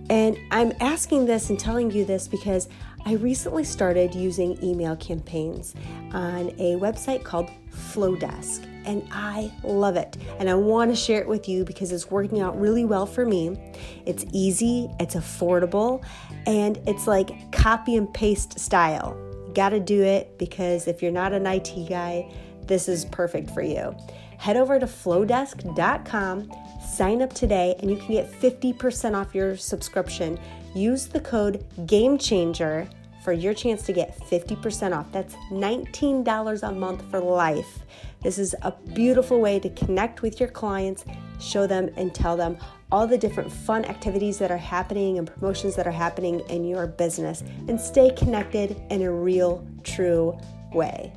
And 0.10 0.38
I'm 0.52 0.74
asking 0.80 1.26
this 1.26 1.50
and 1.50 1.60
telling 1.60 1.92
you 1.92 2.04
this 2.04 2.28
because 2.28 2.68
I 3.06 3.14
recently 3.14 3.64
started 3.64 4.14
using 4.14 4.62
email 4.64 4.96
campaigns 4.96 5.76
on 6.12 6.50
a 6.58 6.76
website 6.76 7.24
called 7.24 7.50
Flodesk, 7.72 8.66
and 8.86 9.08
I 9.12 9.52
love 9.64 9.96
it. 9.96 10.18
And 10.40 10.50
I 10.50 10.56
want 10.56 10.92
to 10.92 10.96
share 10.96 11.22
it 11.22 11.28
with 11.28 11.48
you 11.48 11.64
because 11.64 11.92
it's 11.92 12.12
working 12.12 12.42
out 12.42 12.60
really 12.60 12.86
well 12.86 13.06
for 13.06 13.26
me. 13.26 13.58
It's 14.06 14.26
easy, 14.34 14.90
it's 15.00 15.16
affordable, 15.16 16.04
and 16.46 16.78
it's 16.88 17.08
like 17.08 17.52
copy 17.52 17.96
and 17.96 18.12
paste 18.14 18.60
style. 18.60 19.18
You 19.48 19.54
got 19.54 19.70
to 19.70 19.80
do 19.80 20.04
it 20.04 20.38
because 20.38 20.88
if 20.88 21.02
you're 21.02 21.12
not 21.12 21.34
an 21.34 21.46
IT 21.46 21.88
guy, 21.88 22.30
this 22.66 22.90
is 22.90 23.06
perfect 23.06 23.52
for 23.52 23.62
you. 23.62 23.96
Head 24.38 24.58
over 24.58 24.80
to 24.80 24.86
flodesk.com, 24.86 26.52
Sign 27.00 27.22
up 27.22 27.32
today 27.32 27.78
and 27.80 27.90
you 27.90 27.96
can 27.96 28.12
get 28.12 28.30
50% 28.30 29.16
off 29.16 29.34
your 29.34 29.56
subscription. 29.56 30.38
Use 30.76 31.06
the 31.06 31.22
code 31.22 31.64
GAMECHANGER 31.86 32.90
for 33.24 33.32
your 33.32 33.54
chance 33.54 33.84
to 33.86 33.94
get 33.94 34.20
50% 34.20 34.94
off. 34.94 35.10
That's 35.14 35.34
$19 35.50 36.68
a 36.68 36.72
month 36.74 37.10
for 37.10 37.22
life. 37.22 37.86
This 38.22 38.38
is 38.38 38.54
a 38.64 38.74
beautiful 38.94 39.40
way 39.40 39.62
to 39.62 39.70
connect 39.70 40.22
with 40.22 40.42
your 40.42 40.50
clients, 40.50 41.06
show 41.40 41.66
them, 41.66 41.90
and 41.96 42.14
tell 42.14 42.36
them 42.36 42.58
all 42.92 43.08
the 43.08 43.18
different 43.18 43.50
fun 43.50 43.86
activities 43.86 44.38
that 44.40 44.52
are 44.52 44.58
happening 44.58 45.18
and 45.18 45.26
promotions 45.26 45.78
that 45.78 45.88
are 45.88 45.92
happening 45.92 46.42
in 46.50 46.66
your 46.66 46.86
business 46.86 47.46
and 47.70 47.80
stay 47.80 48.12
connected 48.12 48.76
in 48.90 49.04
a 49.04 49.10
real, 49.10 49.66
true 49.86 50.38
way. 50.74 51.14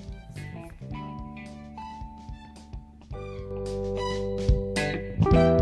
way. 5.33 5.62